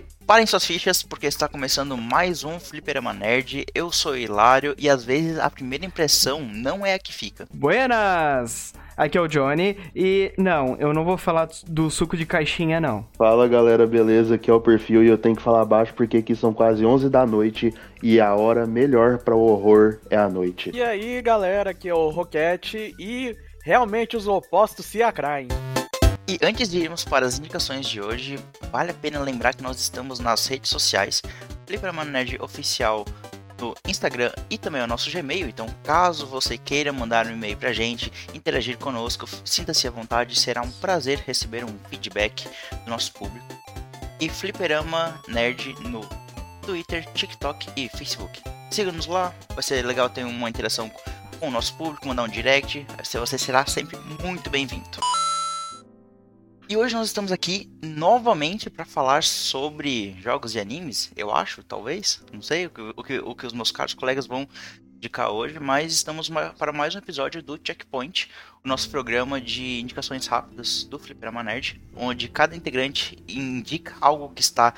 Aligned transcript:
Preparem 0.00 0.46
suas 0.46 0.64
fichas, 0.64 1.02
porque 1.02 1.26
está 1.26 1.46
começando 1.46 1.96
mais 1.96 2.44
um 2.44 2.58
Fliperama 2.58 3.12
Nerd. 3.12 3.66
Eu 3.74 3.92
sou 3.92 4.16
Hilário 4.16 4.74
e 4.78 4.88
às 4.88 5.04
vezes 5.04 5.38
a 5.38 5.50
primeira 5.50 5.84
impressão 5.84 6.40
não 6.40 6.84
é 6.84 6.94
a 6.94 6.98
que 6.98 7.12
fica. 7.12 7.46
Buenas! 7.52 8.72
Aqui 8.96 9.18
é 9.18 9.20
o 9.20 9.26
Johnny 9.26 9.76
e 9.94 10.32
não, 10.38 10.76
eu 10.78 10.94
não 10.94 11.04
vou 11.04 11.16
falar 11.16 11.48
do 11.66 11.90
suco 11.90 12.16
de 12.16 12.24
caixinha 12.24 12.80
não. 12.80 13.04
Fala 13.18 13.48
galera, 13.48 13.86
beleza? 13.86 14.36
Aqui 14.36 14.50
é 14.50 14.54
o 14.54 14.60
perfil 14.60 15.02
e 15.02 15.08
eu 15.08 15.18
tenho 15.18 15.34
que 15.34 15.42
falar 15.42 15.64
baixo 15.64 15.92
porque 15.94 16.18
aqui 16.18 16.36
são 16.36 16.54
quase 16.54 16.86
11 16.86 17.10
da 17.10 17.26
noite 17.26 17.74
e 18.02 18.20
a 18.20 18.34
hora 18.34 18.66
melhor 18.66 19.18
para 19.18 19.34
o 19.34 19.40
horror 19.40 19.98
é 20.08 20.16
a 20.16 20.28
noite. 20.28 20.70
E 20.72 20.82
aí 20.82 21.20
galera, 21.20 21.70
aqui 21.70 21.88
é 21.88 21.94
o 21.94 22.08
Roquete 22.08 22.94
e 22.98 23.36
realmente 23.64 24.16
os 24.16 24.28
opostos 24.28 24.86
se 24.86 25.02
atraem. 25.02 25.48
E 26.26 26.38
antes 26.42 26.70
de 26.70 26.78
irmos 26.78 27.04
para 27.04 27.26
as 27.26 27.38
indicações 27.38 27.86
de 27.86 28.00
hoje, 28.00 28.38
vale 28.72 28.90
a 28.90 28.94
pena 28.94 29.20
lembrar 29.20 29.54
que 29.54 29.62
nós 29.62 29.78
estamos 29.78 30.18
nas 30.18 30.46
redes 30.46 30.70
sociais, 30.70 31.20
Fliperama 31.66 32.02
Nerd 32.02 32.38
Oficial 32.40 33.04
no 33.60 33.74
Instagram 33.86 34.32
e 34.48 34.56
também 34.56 34.80
o 34.80 34.86
nosso 34.86 35.10
Gmail. 35.10 35.46
Então, 35.46 35.66
caso 35.84 36.26
você 36.26 36.56
queira 36.56 36.94
mandar 36.94 37.26
um 37.26 37.32
e-mail 37.32 37.58
pra 37.58 37.74
gente, 37.74 38.10
interagir 38.32 38.78
conosco, 38.78 39.28
sinta-se 39.44 39.86
à 39.86 39.90
vontade, 39.90 40.38
será 40.38 40.62
um 40.62 40.70
prazer 40.70 41.22
receber 41.26 41.62
um 41.62 41.78
feedback 41.90 42.48
do 42.84 42.90
nosso 42.90 43.12
público. 43.12 43.46
E 44.18 44.30
Fliperama 44.30 45.20
Nerd 45.28 45.74
no 45.80 46.00
Twitter, 46.62 47.04
TikTok 47.12 47.68
e 47.76 47.86
Facebook. 47.90 48.42
Siga-nos 48.70 49.06
lá, 49.06 49.34
vai 49.50 49.62
ser 49.62 49.84
legal 49.84 50.08
ter 50.08 50.24
uma 50.24 50.48
interação 50.48 50.90
com 51.38 51.48
o 51.48 51.50
nosso 51.50 51.74
público, 51.74 52.08
mandar 52.08 52.22
um 52.22 52.28
direct, 52.28 52.86
você 53.12 53.36
será 53.36 53.66
sempre 53.66 53.98
muito 54.22 54.48
bem-vindo. 54.48 54.88
E 56.66 56.78
hoje 56.78 56.94
nós 56.94 57.08
estamos 57.08 57.30
aqui 57.30 57.68
novamente 57.82 58.70
para 58.70 58.86
falar 58.86 59.22
sobre 59.22 60.16
jogos 60.22 60.54
e 60.54 60.58
animes, 60.58 61.12
eu 61.14 61.30
acho, 61.30 61.62
talvez, 61.62 62.22
não 62.32 62.40
sei 62.40 62.66
o 62.66 62.70
que, 62.70 62.80
o 62.80 63.02
que, 63.02 63.18
o 63.18 63.34
que 63.34 63.46
os 63.46 63.52
meus 63.52 63.70
caros 63.70 63.92
colegas 63.92 64.26
vão 64.26 64.48
indicar 64.96 65.30
hoje, 65.30 65.60
mas 65.60 65.92
estamos 65.92 66.30
para 66.58 66.72
mais 66.72 66.94
um 66.94 66.98
episódio 66.98 67.42
do 67.42 67.60
Checkpoint, 67.62 68.30
o 68.64 68.68
nosso 68.68 68.88
programa 68.88 69.42
de 69.42 69.80
indicações 69.80 70.26
rápidas 70.26 70.84
do 70.84 70.98
Fliperama 70.98 71.42
Nerd, 71.42 71.78
onde 71.94 72.30
cada 72.30 72.56
integrante 72.56 73.22
indica 73.28 73.94
algo 74.00 74.30
que 74.30 74.40
está 74.40 74.72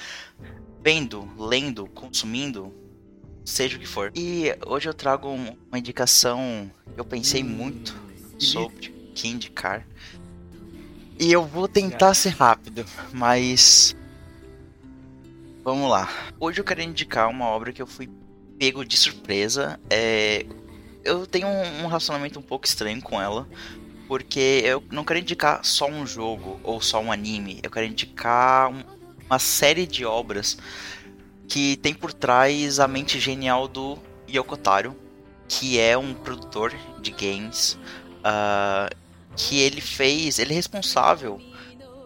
vendo, 0.82 1.30
lendo, 1.38 1.86
consumindo, 1.86 2.74
seja 3.44 3.76
o 3.76 3.80
que 3.80 3.86
for. 3.86 4.10
E 4.16 4.46
hoje 4.66 4.88
eu 4.88 4.94
trago 4.94 5.28
uma 5.28 5.78
indicação 5.78 6.68
que 6.92 7.00
eu 7.00 7.04
pensei 7.04 7.44
muito 7.44 7.94
sobre 8.40 8.88
que 9.14 9.28
indicar. 9.28 9.86
E 11.18 11.32
eu 11.32 11.44
vou 11.44 11.66
tentar 11.66 12.12
ser 12.14 12.30
rápido, 12.30 12.84
mas. 13.12 13.96
Vamos 15.64 15.90
lá. 15.90 16.08
Hoje 16.38 16.60
eu 16.60 16.64
quero 16.64 16.82
indicar 16.82 17.28
uma 17.28 17.46
obra 17.46 17.72
que 17.72 17.80
eu 17.80 17.86
fui 17.86 18.08
pego 18.58 18.84
de 18.84 18.96
surpresa. 18.96 19.80
É... 19.88 20.44
Eu 21.02 21.26
tenho 21.26 21.48
um 21.48 21.86
relacionamento 21.86 22.38
um 22.38 22.42
pouco 22.42 22.66
estranho 22.66 23.00
com 23.00 23.20
ela. 23.20 23.48
Porque 24.06 24.62
eu 24.64 24.84
não 24.90 25.04
quero 25.04 25.18
indicar 25.18 25.64
só 25.64 25.88
um 25.88 26.06
jogo 26.06 26.60
ou 26.62 26.80
só 26.80 27.00
um 27.00 27.10
anime. 27.10 27.60
Eu 27.62 27.70
quero 27.70 27.86
indicar 27.86 28.70
uma 29.26 29.38
série 29.38 29.86
de 29.86 30.04
obras 30.04 30.58
que 31.48 31.76
tem 31.76 31.94
por 31.94 32.12
trás 32.12 32.78
a 32.78 32.86
mente 32.86 33.18
genial 33.18 33.66
do 33.66 33.98
Yoko 34.28 34.56
Taro, 34.56 34.94
que 35.48 35.78
é 35.78 35.96
um 35.96 36.14
produtor 36.14 36.74
de 37.00 37.10
games. 37.10 37.78
Uh, 38.18 38.94
que 39.36 39.60
ele 39.60 39.80
fez, 39.80 40.38
ele 40.38 40.52
é 40.52 40.56
responsável 40.56 41.40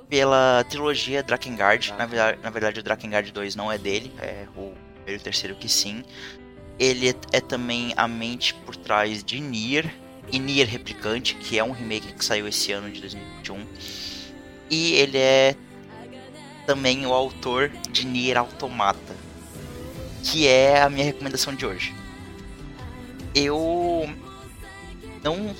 pela 0.08 0.64
trilogia 0.68 1.22
Drakengard. 1.22 1.92
Na 1.96 2.04
verdade, 2.04 2.38
na 2.42 2.50
verdade 2.50 2.80
o 2.80 2.82
Drakengard 2.82 3.30
2 3.30 3.54
não 3.54 3.70
é 3.70 3.78
dele, 3.78 4.12
é 4.18 4.46
o 4.56 4.74
primeiro 4.94 5.12
e 5.12 5.16
o 5.16 5.20
terceiro 5.20 5.54
que 5.54 5.68
sim. 5.68 6.04
Ele 6.78 7.14
é, 7.32 7.40
também 7.40 7.92
a 7.96 8.08
mente 8.08 8.54
por 8.54 8.74
trás 8.74 9.22
de 9.22 9.40
Nier 9.40 9.94
e 10.32 10.38
Nier 10.38 10.66
Replicante, 10.66 11.34
que 11.34 11.58
é 11.58 11.64
um 11.64 11.72
remake 11.72 12.12
que 12.12 12.24
saiu 12.24 12.48
esse 12.48 12.72
ano 12.72 12.90
de 12.90 13.00
2021. 13.00 13.66
E 14.70 14.94
ele 14.94 15.18
é 15.18 15.54
também 16.66 17.04
o 17.06 17.12
autor 17.12 17.68
de 17.90 18.06
Nier 18.06 18.38
Automata, 18.38 19.14
que 20.22 20.46
é 20.46 20.80
a 20.80 20.88
minha 20.88 21.04
recomendação 21.04 21.54
de 21.54 21.66
hoje. 21.66 21.94
Eu 23.34 24.08
não 25.22 25.54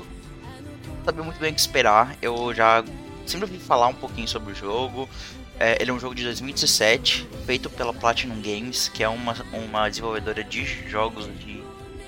sabia 1.05 1.23
muito 1.23 1.41
bem 1.41 1.51
o 1.51 1.55
que 1.55 1.61
esperar. 1.61 2.17
Eu 2.21 2.55
já 2.55 2.85
sempre 3.27 3.47
ouvi 3.47 3.59
falar 3.59 3.89
um 3.89 3.95
pouquinho 3.95 4.29
sobre 4.29 4.53
o 4.53 4.55
jogo. 4.55 5.09
É, 5.59 5.81
ele 5.81 5.91
é 5.91 5.95
um 5.95 6.01
jogo 6.01 6.15
de 6.15 6.25
2017, 6.25 7.29
feito 7.45 7.69
pela 7.69 7.93
Platinum 7.93 8.41
Games, 8.41 8.89
que 8.89 9.03
é 9.03 9.09
uma, 9.09 9.37
uma 9.53 9.89
desenvolvedora 9.89 10.43
de 10.43 10.65
jogos 10.89 11.27
de 11.39 11.63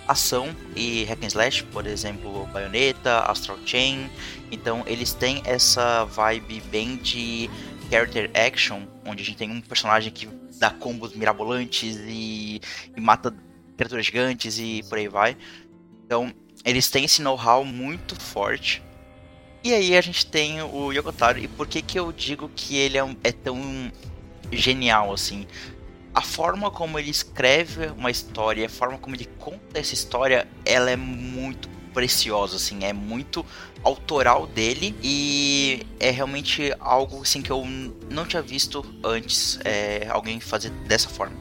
ação 0.09 0.55
e 0.75 1.05
hack 1.05 1.23
and 1.23 1.27
slash, 1.29 1.63
por 1.65 1.87
exemplo, 1.87 2.47
Bayonetta, 2.47 3.21
Astral 3.21 3.59
Chain. 3.67 4.11
Então 4.51 4.83
eles 4.87 5.13
têm 5.13 5.43
essa 5.45 6.05
vibe 6.05 6.63
bem 6.71 6.97
de 6.97 7.51
character 7.91 8.31
action, 8.35 8.83
onde 9.05 9.23
a 9.23 9.27
gente 9.27 9.37
tem 9.37 9.51
um 9.51 9.61
personagem 9.61 10.11
que 10.11 10.27
dá 10.59 10.71
combos 10.71 11.15
mirabolantes 11.15 11.97
e, 12.07 12.61
e 12.97 13.01
mata 13.01 13.35
criaturas 13.77 14.07
gigantes 14.07 14.59
e 14.59 14.83
por 14.89 14.97
aí 14.97 15.09
vai. 15.09 15.37
Então 16.07 16.33
eles 16.65 16.89
têm 16.89 17.05
esse 17.05 17.23
know-how 17.23 17.65
muito 17.65 18.19
forte. 18.21 18.83
E 19.65 19.73
aí 19.73 19.97
a 19.97 20.01
gente 20.01 20.27
tem 20.27 20.61
o 20.63 20.93
Yokotaro. 20.93 21.39
E 21.39 21.49
por 21.49 21.67
que 21.67 21.83
que 21.83 21.99
eu 21.99 22.13
digo 22.13 22.51
que 22.55 22.77
ele 22.77 22.99
é, 22.99 23.17
é 23.25 23.33
tão 23.33 23.93
genial 24.51 25.13
assim? 25.13 25.47
A 26.15 26.21
forma 26.21 26.71
como 26.71 26.99
ele 26.99 27.11
escreve 27.11 27.87
uma 27.87 28.11
história, 28.11 28.67
a 28.67 28.69
forma 28.69 28.99
como 28.99 29.15
ele 29.15 29.29
conta 29.39 29.79
essa 29.79 29.95
história, 29.95 30.47
ela 30.65 30.91
é 30.91 30.97
muito 30.97 31.69
preciosa, 31.95 32.57
assim, 32.57 32.85
é 32.85 32.93
muito 32.93 33.45
autoral 33.85 34.47
dele 34.47 34.95
e 35.03 35.87
é 36.01 36.11
realmente 36.11 36.75
algo 36.81 37.23
assim 37.23 37.43
que 37.43 37.51
eu 37.51 37.65
não 38.11 38.25
tinha 38.25 38.43
visto 38.43 38.85
antes 39.05 39.59
é, 39.65 40.07
alguém 40.09 40.41
fazer 40.41 40.71
dessa 40.87 41.09
forma. 41.09 41.37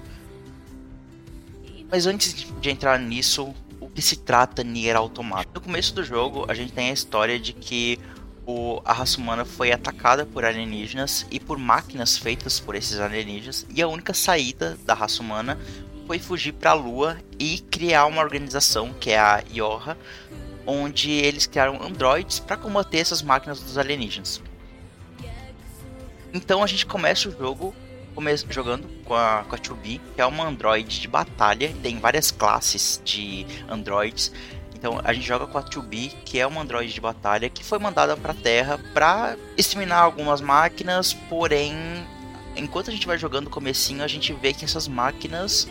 Mas 1.89 2.05
antes 2.05 2.47
de 2.59 2.69
entrar 2.69 2.97
nisso, 2.99 3.53
que 3.93 4.01
se 4.01 4.15
trata 4.15 4.63
Nier 4.63 4.95
Automata. 4.95 5.49
No 5.53 5.61
começo 5.61 5.93
do 5.93 6.03
jogo, 6.03 6.45
a 6.47 6.53
gente 6.53 6.71
tem 6.71 6.89
a 6.89 6.93
história 6.93 7.39
de 7.39 7.53
que 7.53 7.99
o, 8.45 8.81
a 8.83 8.93
raça 8.93 9.19
humana 9.19 9.45
foi 9.45 9.71
atacada 9.71 10.25
por 10.25 10.43
alienígenas 10.43 11.25
e 11.29 11.39
por 11.39 11.57
máquinas 11.57 12.17
feitas 12.17 12.59
por 12.59 12.75
esses 12.75 12.99
alienígenas, 12.99 13.65
e 13.69 13.81
a 13.81 13.87
única 13.87 14.13
saída 14.13 14.77
da 14.85 14.93
raça 14.93 15.21
humana 15.21 15.59
foi 16.07 16.19
fugir 16.19 16.53
para 16.53 16.71
a 16.71 16.73
Lua 16.73 17.17
e 17.39 17.59
criar 17.59 18.05
uma 18.05 18.21
organização 18.21 18.93
que 18.93 19.11
é 19.11 19.19
a 19.19 19.43
Yorha, 19.53 19.97
onde 20.65 21.11
eles 21.11 21.45
criaram 21.45 21.81
androides 21.81 22.39
para 22.39 22.57
combater 22.57 22.99
essas 22.99 23.21
máquinas 23.21 23.59
dos 23.59 23.77
alienígenas. 23.77 24.41
Então 26.33 26.63
a 26.63 26.67
gente 26.67 26.85
começa 26.85 27.29
o 27.29 27.31
jogo 27.31 27.75
jogando 28.49 28.87
com 29.05 29.13
a, 29.13 29.43
com 29.47 29.55
a 29.55 29.57
2B, 29.57 29.99
que 30.15 30.21
é 30.21 30.25
uma 30.25 30.47
android 30.47 30.99
de 30.99 31.07
batalha, 31.07 31.73
tem 31.81 31.99
várias 31.99 32.31
classes 32.31 33.01
de 33.03 33.45
androids. 33.69 34.31
Então 34.75 34.99
a 35.03 35.13
gente 35.13 35.27
joga 35.27 35.45
com 35.45 35.57
a 35.57 35.63
2B, 35.63 36.11
que 36.25 36.39
é 36.39 36.47
uma 36.47 36.61
android 36.61 36.91
de 36.91 36.99
batalha 36.99 37.49
que 37.49 37.63
foi 37.63 37.77
mandada 37.77 38.17
para 38.17 38.33
Terra 38.33 38.79
para 38.93 39.37
exterminar 39.55 39.99
algumas 39.99 40.41
máquinas, 40.41 41.13
porém, 41.13 41.75
enquanto 42.55 42.89
a 42.89 42.93
gente 42.93 43.05
vai 43.05 43.17
jogando 43.17 43.47
o 43.47 43.49
comecinho, 43.51 44.03
a 44.03 44.07
gente 44.07 44.33
vê 44.33 44.53
que 44.53 44.65
essas 44.65 44.87
máquinas 44.87 45.67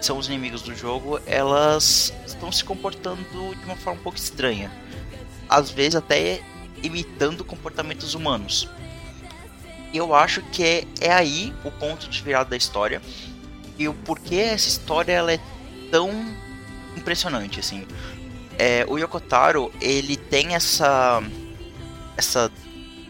são 0.00 0.18
os 0.18 0.26
inimigos 0.28 0.62
do 0.62 0.74
jogo, 0.74 1.20
elas 1.26 2.12
estão 2.26 2.50
se 2.50 2.64
comportando 2.64 3.22
de 3.22 3.64
uma 3.64 3.76
forma 3.76 4.00
um 4.00 4.02
pouco 4.02 4.18
estranha. 4.18 4.70
Às 5.48 5.70
vezes 5.70 5.96
até 5.96 6.42
imitando 6.82 7.44
comportamentos 7.44 8.14
humanos. 8.14 8.68
Eu 9.92 10.14
acho 10.14 10.42
que 10.50 10.62
é, 10.62 10.84
é 11.00 11.12
aí 11.12 11.52
o 11.64 11.70
ponto 11.70 12.08
de 12.08 12.22
virada 12.22 12.50
da 12.50 12.56
história. 12.56 13.02
E 13.78 13.88
o 13.88 13.94
porquê 13.94 14.36
essa 14.36 14.68
história 14.68 15.12
ela 15.12 15.32
é 15.32 15.40
tão 15.90 16.10
impressionante, 16.96 17.60
assim. 17.60 17.86
É, 18.58 18.84
o 18.88 18.98
Yokotaro, 18.98 19.72
ele 19.80 20.16
tem 20.16 20.54
essa 20.54 21.22
essa 22.16 22.50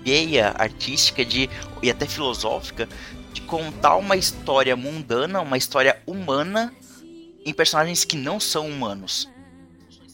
veia 0.03 0.55
artística 0.56 1.25
de 1.25 1.50
e 1.82 1.91
até 1.91 2.06
filosófica 2.06 2.88
de 3.32 3.41
contar 3.43 3.97
uma 3.97 4.17
história 4.17 4.77
mundana, 4.77 5.41
uma 5.41 5.59
história 5.59 6.00
humana 6.06 6.73
em 7.44 7.53
personagens 7.53 8.05
que 8.05 8.17
não 8.17 8.38
são 8.38 8.69
humanos. 8.69 9.29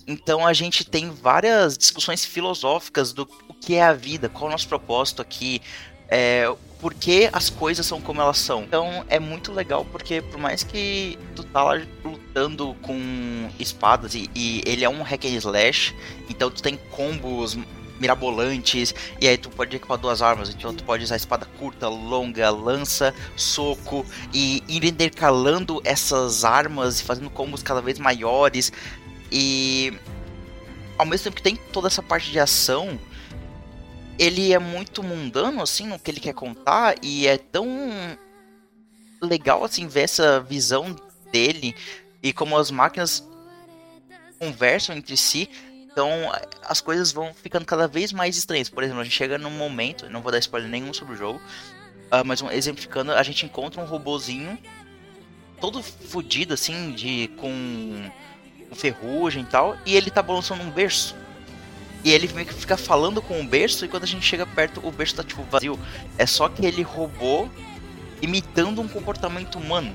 Então 0.07 0.47
a 0.47 0.53
gente 0.53 0.85
tem 0.85 1.11
várias 1.11 1.77
discussões 1.77 2.25
filosóficas 2.25 3.13
do 3.13 3.29
o 3.49 3.55
que 3.55 3.75
é 3.75 3.83
a 3.83 3.93
vida, 3.93 4.29
qual 4.29 4.45
é 4.45 4.49
o 4.49 4.53
nosso 4.53 4.69
propósito 4.69 5.21
aqui, 5.21 5.61
é, 6.09 6.53
por 6.81 6.95
que 6.95 7.29
as 7.33 7.51
coisas 7.51 7.85
são 7.87 8.01
como 8.01 8.21
elas 8.21 8.39
são. 8.39 8.65
Então 8.65 9.05
é 9.09 9.19
muito 9.19 9.53
legal 9.53 9.85
porque 9.85 10.21
por 10.21 10.39
mais 10.39 10.63
que 10.63 11.19
tu 11.35 11.43
tá 11.45 11.63
lá 11.63 11.81
lutando 12.05 12.75
com 12.83 13.49
espadas 13.59 14.15
e, 14.15 14.31
e 14.35 14.63
ele 14.67 14.85
é 14.85 14.89
um 14.89 15.03
hack 15.03 15.25
and 15.25 15.37
slash, 15.37 15.95
então 16.29 16.51
tu 16.51 16.63
tem 16.63 16.77
combos 16.91 17.57
mirabolantes, 17.99 18.95
e 19.21 19.27
aí 19.27 19.39
tu 19.39 19.49
pode 19.49 19.75
equipar 19.75 19.97
duas 19.97 20.21
armas, 20.21 20.51
então 20.51 20.75
tu 20.75 20.85
pode 20.85 21.03
usar 21.03 21.17
espada 21.17 21.47
curta, 21.59 21.89
longa, 21.89 22.51
lança, 22.51 23.15
soco, 23.35 24.05
e 24.33 24.63
ir 24.69 24.85
intercalando 24.85 25.81
essas 25.83 26.45
armas, 26.45 27.01
fazendo 27.01 27.31
combos 27.31 27.63
cada 27.63 27.81
vez 27.81 27.99
maiores, 27.99 28.71
e 29.33 29.95
ao 30.99 31.07
mesmo 31.07 31.25
tempo 31.25 31.37
que 31.37 31.43
tem 31.43 31.57
toda 31.73 31.89
essa 31.89 32.03
parte 32.03 32.31
de 32.31 32.39
ação, 32.39 32.99
ele 34.19 34.53
é 34.53 34.59
muito 34.59 35.03
mundano, 35.03 35.63
assim, 35.63 35.87
no 35.87 35.99
que 35.99 36.11
ele 36.11 36.21
quer 36.21 36.35
contar, 36.35 36.97
e 37.03 37.27
é 37.27 37.37
tão 37.37 37.69
legal, 39.21 39.65
assim, 39.65 39.87
ver 39.87 40.03
essa 40.03 40.41
visão 40.41 40.95
dele, 41.31 41.75
e 42.23 42.33
como 42.33 42.57
as 42.57 42.71
máquinas 42.71 43.27
conversam 44.39 44.97
entre 44.97 45.17
si, 45.17 45.49
então 45.91 46.11
as 46.63 46.81
coisas 46.81 47.11
vão 47.11 47.33
ficando 47.33 47.65
cada 47.65 47.89
vez 47.89 48.13
mais 48.13 48.37
estranhas. 48.37 48.69
Por 48.69 48.83
exemplo, 48.83 49.01
a 49.01 49.05
gente 49.05 49.17
chega 49.17 49.39
num 49.39 49.51
momento, 49.51 50.11
não 50.11 50.21
vou 50.21 50.31
dar 50.31 50.39
spoiler 50.39 50.69
nenhum 50.69 50.93
sobre 50.93 51.15
o 51.15 51.17
jogo, 51.17 51.41
uh, 52.13 52.25
mas 52.25 52.43
um, 52.43 52.51
exemplificando, 52.51 53.13
a 53.13 53.23
gente 53.23 53.47
encontra 53.47 53.81
um 53.81 53.87
robozinho 53.87 54.59
todo 55.61 55.83
fodido 55.83 56.55
assim, 56.55 56.93
de 56.93 57.31
com, 57.39 58.11
com 58.69 58.75
ferrugem 58.75 59.43
e 59.43 59.47
tal, 59.47 59.77
e 59.87 59.97
ele 59.97 60.11
tá 60.11 60.23
balançando 60.23 60.63
um 60.63 60.71
berço. 60.71 61.17
E 62.07 62.13
ele 62.13 62.33
meio 62.33 62.47
que 62.47 62.55
fica 62.55 62.77
falando 62.77 63.21
com 63.21 63.41
o 63.41 63.45
berço, 63.45 63.85
e 63.85 63.89
quando 63.89 64.05
a 64.05 64.07
gente 64.07 64.25
chega 64.25 64.47
perto, 64.47 64.81
o 64.87 64.93
berço 64.93 65.17
tá 65.17 65.25
tipo 65.25 65.43
vazio. 65.51 65.77
É 66.17 66.25
só 66.25 66.49
que 66.49 66.65
ele 66.65 66.83
roubou 66.83 67.51
imitando 68.23 68.81
um 68.81 68.87
comportamento 68.87 69.59
humano. 69.59 69.93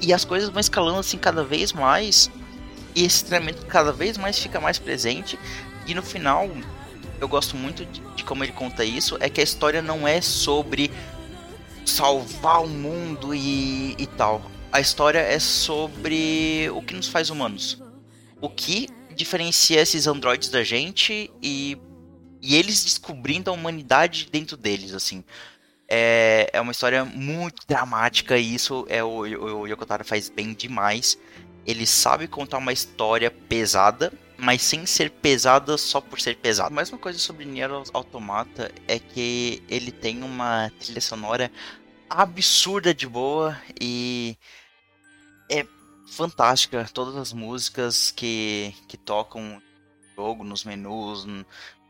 E 0.00 0.12
as 0.12 0.24
coisas 0.24 0.48
vão 0.48 0.60
escalando 0.60 1.00
assim 1.00 1.18
cada 1.18 1.42
vez 1.42 1.72
mais 1.72 2.30
e 2.94 3.04
esse 3.04 3.24
treinamento 3.24 3.66
cada 3.66 3.90
vez 3.90 4.16
mais 4.16 4.38
fica 4.38 4.60
mais 4.60 4.78
presente. 4.78 5.36
E 5.88 5.92
no 5.92 6.04
final, 6.04 6.48
eu 7.20 7.26
gosto 7.26 7.56
muito 7.56 7.84
de, 7.84 8.00
de 8.14 8.22
como 8.22 8.44
ele 8.44 8.52
conta 8.52 8.84
isso, 8.84 9.16
é 9.18 9.28
que 9.28 9.40
a 9.40 9.44
história 9.44 9.82
não 9.82 10.06
é 10.06 10.20
sobre 10.20 10.88
salvar 11.84 12.62
o 12.62 12.68
mundo 12.68 13.34
e, 13.34 13.96
e 13.98 14.06
tal. 14.06 14.48
A 14.70 14.78
história 14.78 15.18
é 15.18 15.40
sobre 15.40 16.70
o 16.72 16.80
que 16.80 16.94
nos 16.94 17.08
faz 17.08 17.28
humanos. 17.28 17.82
O 18.40 18.48
que 18.48 18.88
diferencia 19.18 19.80
esses 19.80 20.06
androides 20.06 20.48
da 20.48 20.62
gente 20.64 21.30
e, 21.42 21.76
e 22.40 22.56
eles 22.56 22.84
descobrindo 22.84 23.50
a 23.50 23.52
humanidade 23.52 24.28
dentro 24.30 24.56
deles, 24.56 24.94
assim. 24.94 25.24
É, 25.90 26.50
é 26.52 26.60
uma 26.60 26.72
história 26.72 27.04
muito 27.04 27.66
dramática 27.66 28.36
e 28.38 28.54
isso 28.54 28.86
é 28.88 29.02
o, 29.02 29.26
o, 29.26 29.60
o 29.60 29.66
Yokotaro 29.66 30.04
faz 30.04 30.28
bem 30.28 30.52
demais 30.52 31.18
ele 31.68 31.86
sabe 31.86 32.26
contar 32.26 32.56
uma 32.56 32.72
história 32.72 33.30
pesada, 33.30 34.10
mas 34.38 34.62
sem 34.62 34.86
ser 34.86 35.10
pesada 35.10 35.76
só 35.76 36.00
por 36.00 36.18
ser 36.18 36.36
pesada. 36.36 36.70
Mais 36.70 36.88
uma 36.88 36.96
coisa 36.96 37.18
sobre 37.18 37.44
Nier 37.44 37.70
Automata 37.92 38.72
é 38.86 38.98
que 38.98 39.62
ele 39.68 39.92
tem 39.92 40.22
uma 40.22 40.72
trilha 40.80 41.02
sonora 41.02 41.52
absurda 42.08 42.94
de 42.94 43.06
boa 43.06 43.54
e 43.78 44.34
é 45.50 45.66
fantástica. 46.10 46.88
Todas 46.92 47.16
as 47.16 47.32
músicas 47.32 48.10
que, 48.10 48.74
que 48.86 48.96
tocam 48.96 49.42
no 49.42 49.62
jogo, 50.16 50.44
nos 50.44 50.64
menus, 50.64 51.26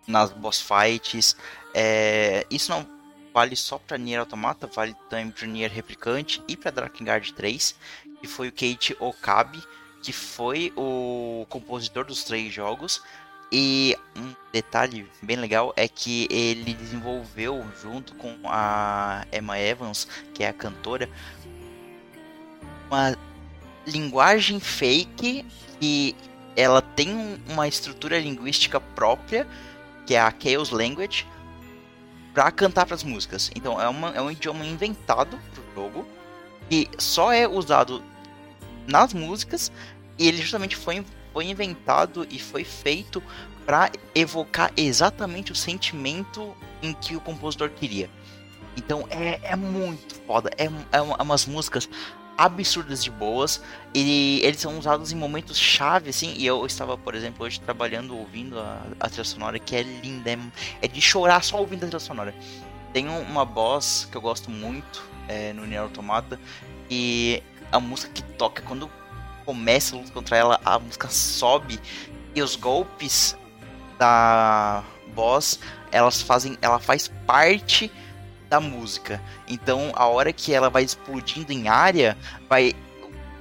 nas 0.06 0.32
boss 0.32 0.60
fights. 0.60 1.36
É, 1.74 2.46
isso 2.50 2.70
não 2.70 2.86
vale 3.32 3.54
só 3.54 3.78
para 3.78 3.98
Nier 3.98 4.20
Automata, 4.20 4.66
vale 4.66 4.94
também 5.08 5.30
para 5.30 5.46
Nier 5.46 5.70
Replicante 5.70 6.42
e 6.48 6.56
para 6.56 6.70
Drakengard 6.70 7.32
3, 7.34 7.76
que 8.20 8.26
foi 8.26 8.48
o 8.48 8.52
Keiichi 8.52 8.96
Okabe, 8.98 9.62
que 10.02 10.12
foi 10.12 10.72
o 10.76 11.46
compositor 11.48 12.04
dos 12.04 12.24
três 12.24 12.52
jogos. 12.52 13.02
E 13.50 13.96
um 14.14 14.34
detalhe 14.52 15.10
bem 15.22 15.36
legal 15.36 15.72
é 15.74 15.88
que 15.88 16.28
ele 16.30 16.74
desenvolveu 16.74 17.64
junto 17.80 18.14
com 18.16 18.36
a 18.44 19.26
Emma 19.32 19.58
Evans, 19.58 20.06
que 20.34 20.44
é 20.44 20.48
a 20.48 20.52
cantora, 20.52 21.08
linguagem 23.88 24.60
fake 24.60 25.44
que 25.80 26.14
ela 26.56 26.82
tem 26.82 27.38
uma 27.48 27.68
estrutura 27.68 28.18
linguística 28.18 28.80
própria, 28.80 29.46
que 30.06 30.14
é 30.14 30.20
a 30.20 30.32
Chaos 30.36 30.70
Language, 30.70 31.26
para 32.34 32.50
cantar 32.50 32.86
para 32.86 32.94
as 32.94 33.02
músicas. 33.02 33.50
Então 33.54 33.80
é, 33.80 33.88
uma, 33.88 34.10
é 34.10 34.20
um 34.20 34.30
idioma 34.30 34.64
inventado 34.64 35.38
para 35.52 35.62
o 35.62 35.74
jogo 35.74 36.06
que 36.68 36.88
só 36.98 37.32
é 37.32 37.48
usado 37.48 38.02
nas 38.86 39.12
músicas 39.12 39.72
e 40.18 40.28
ele 40.28 40.38
justamente 40.38 40.76
foi, 40.76 41.04
foi 41.32 41.46
inventado 41.46 42.26
e 42.30 42.38
foi 42.38 42.64
feito 42.64 43.22
para 43.64 43.90
evocar 44.14 44.72
exatamente 44.76 45.52
o 45.52 45.54
sentimento 45.54 46.54
em 46.82 46.92
que 46.92 47.16
o 47.16 47.20
compositor 47.20 47.70
queria. 47.70 48.10
Então 48.76 49.06
é, 49.10 49.40
é 49.42 49.56
muito 49.56 50.14
foda, 50.26 50.50
é, 50.56 50.70
é, 50.92 51.00
umas 51.00 51.46
músicas 51.46 51.88
absurdas 52.38 53.02
de 53.02 53.10
boas 53.10 53.60
e 53.92 54.40
eles 54.44 54.60
são 54.60 54.78
usados 54.78 55.10
em 55.10 55.16
momentos 55.16 55.58
chave 55.58 56.10
assim 56.10 56.34
e 56.36 56.46
eu 56.46 56.64
estava 56.64 56.96
por 56.96 57.16
exemplo 57.16 57.44
hoje 57.44 57.60
trabalhando 57.60 58.16
ouvindo 58.16 58.60
a, 58.60 58.80
a 59.00 59.08
trilha 59.08 59.24
sonora 59.24 59.58
que 59.58 59.74
é 59.74 59.82
linda 59.82 60.30
é, 60.30 60.38
é, 60.82 60.86
de 60.86 61.00
chorar 61.02 61.42
só 61.42 61.58
ouvindo 61.58 61.82
a 61.82 61.86
trilha 61.88 61.98
sonora. 61.98 62.32
Tem 62.92 63.08
uma 63.08 63.44
boss 63.44 64.08
que 64.10 64.16
eu 64.16 64.20
gosto 64.20 64.50
muito 64.50 65.02
é, 65.26 65.52
no 65.52 65.66
Nier 65.66 65.82
Automata 65.82 66.38
e 66.88 67.42
a 67.72 67.80
música 67.80 68.12
que 68.12 68.22
toca 68.22 68.62
quando 68.62 68.88
começa 69.44 69.96
a 69.96 69.98
luta 69.98 70.12
contra 70.12 70.36
ela, 70.36 70.60
a 70.64 70.78
música 70.78 71.08
sobe 71.08 71.80
e 72.34 72.40
os 72.40 72.54
golpes 72.54 73.36
da 73.98 74.84
boss, 75.14 75.58
elas 75.90 76.22
fazem, 76.22 76.56
ela 76.62 76.78
faz 76.78 77.08
parte 77.26 77.90
da 78.48 78.60
música. 78.60 79.20
Então, 79.46 79.92
a 79.94 80.06
hora 80.06 80.32
que 80.32 80.52
ela 80.52 80.70
vai 80.70 80.82
explodindo 80.82 81.52
em 81.52 81.68
área, 81.68 82.16
vai 82.48 82.74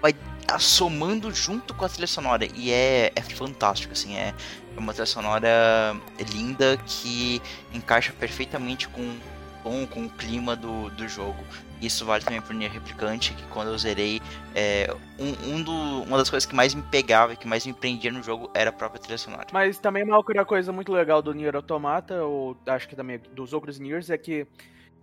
vai 0.01 0.13
assomando 0.47 1.33
junto 1.33 1.73
com 1.73 1.83
a 1.83 1.89
trilha 1.89 2.07
sonora 2.07 2.47
e 2.55 2.71
é, 2.71 3.11
é 3.15 3.21
fantástico 3.21 3.93
assim, 3.93 4.15
é, 4.15 4.33
é 4.75 4.79
uma 4.79 4.93
trilha 4.93 5.05
sonora 5.05 5.95
linda 6.33 6.77
que 6.85 7.41
encaixa 7.73 8.13
perfeitamente 8.13 8.87
com 8.87 9.01
o 9.01 9.17
tom, 9.63 9.87
com 9.87 10.05
o 10.05 10.09
clima 10.09 10.55
do, 10.55 10.89
do 10.91 11.07
jogo. 11.07 11.43
Isso 11.81 12.05
vale 12.05 12.23
também 12.23 12.41
pro 12.41 12.55
Nier 12.55 12.71
Replicante, 12.71 13.33
que 13.33 13.43
quando 13.47 13.67
eu 13.67 13.77
zerei, 13.77 14.19
é, 14.55 14.91
um, 15.19 15.55
um 15.55 15.61
do, 15.61 16.03
uma 16.03 16.17
das 16.17 16.27
coisas 16.27 16.47
que 16.47 16.55
mais 16.55 16.73
me 16.73 16.81
pegava 16.81 17.33
e 17.33 17.37
que 17.37 17.47
mais 17.47 17.67
me 17.67 17.73
prendia 17.73 18.11
no 18.11 18.23
jogo 18.23 18.49
era 18.53 18.71
a 18.71 18.73
própria 18.73 18.99
trilha 18.99 19.17
sonora. 19.17 19.45
Mas 19.53 19.77
também 19.77 20.03
uma 20.03 20.17
outra 20.17 20.43
coisa 20.43 20.71
muito 20.71 20.91
legal 20.91 21.21
do 21.21 21.33
Nier 21.33 21.55
Automata, 21.55 22.23
ou 22.23 22.57
acho 22.65 22.87
que 22.87 22.95
também 22.95 23.19
dos 23.31 23.53
outros 23.53 23.77
Niers, 23.77 24.09
é 24.09 24.17
que 24.17 24.47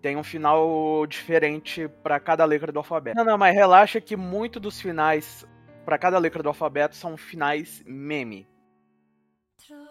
tem 0.04 0.18
um 0.18 0.22
final 0.22 1.06
diferente 1.06 1.88
para 2.02 2.20
cada 2.20 2.44
letra 2.44 2.70
do 2.70 2.78
alfabeto. 2.78 3.16
Não, 3.16 3.24
não, 3.24 3.38
mas 3.38 3.54
relaxa 3.54 4.02
que 4.02 4.14
muito 4.14 4.60
dos 4.60 4.78
finais 4.78 5.46
para 5.82 5.96
cada 5.96 6.18
letra 6.18 6.42
do 6.42 6.50
alfabeto 6.50 6.94
são 6.94 7.16
finais 7.16 7.82
meme. 7.86 8.46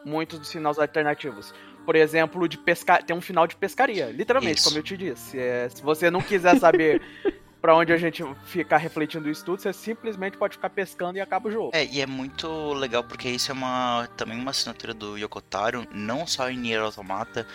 Muitos 0.05 0.38
dos 0.38 0.51
finais 0.51 0.77
alternativos 0.77 1.51
por 1.84 1.96
exemplo, 1.96 2.48
de 2.48 2.58
pescar. 2.58 3.03
Tem 3.03 3.13
um 3.13 3.20
final 3.20 3.46
de 3.48 3.58
pescaria, 3.58 4.05
literalmente, 4.05 4.60
Isso. 4.60 4.70
como 4.70 4.77
eu 4.77 4.84
te 4.84 4.96
disse. 4.96 5.38
É, 5.38 5.67
se 5.67 5.82
você 5.82 6.10
não 6.10 6.22
quiser 6.22 6.58
saber 6.58 7.01
para 7.60 7.75
onde 7.75 7.91
a 7.91 7.98
gente 7.98 8.24
ficar 8.46 8.77
refletindo 8.77 9.29
isso 9.29 9.43
tudo, 9.43 9.62
você 9.62 9.74
simplesmente 9.74 10.38
pode 10.38 10.55
ficar 10.55 10.70
pescando 10.70 11.17
e 11.17 11.22
acaba 11.22 11.50
o 11.50 11.51
jogo. 11.51 11.72
É, 11.74 11.84
e 11.86 12.00
é 12.00 12.05
muito 12.05 12.72
legal 12.74 13.03
porque 13.03 13.27
isso 13.27 13.51
é 13.51 13.53
uma 13.53 14.08
também 14.15 14.39
uma 14.39 14.51
assinatura 14.51 14.93
do 14.93 15.17
Yokotaro, 15.17 15.86
não 15.91 16.25
só 16.25 16.50
em 16.50 16.58
Nier 16.58 16.82
Automata, 16.82 17.46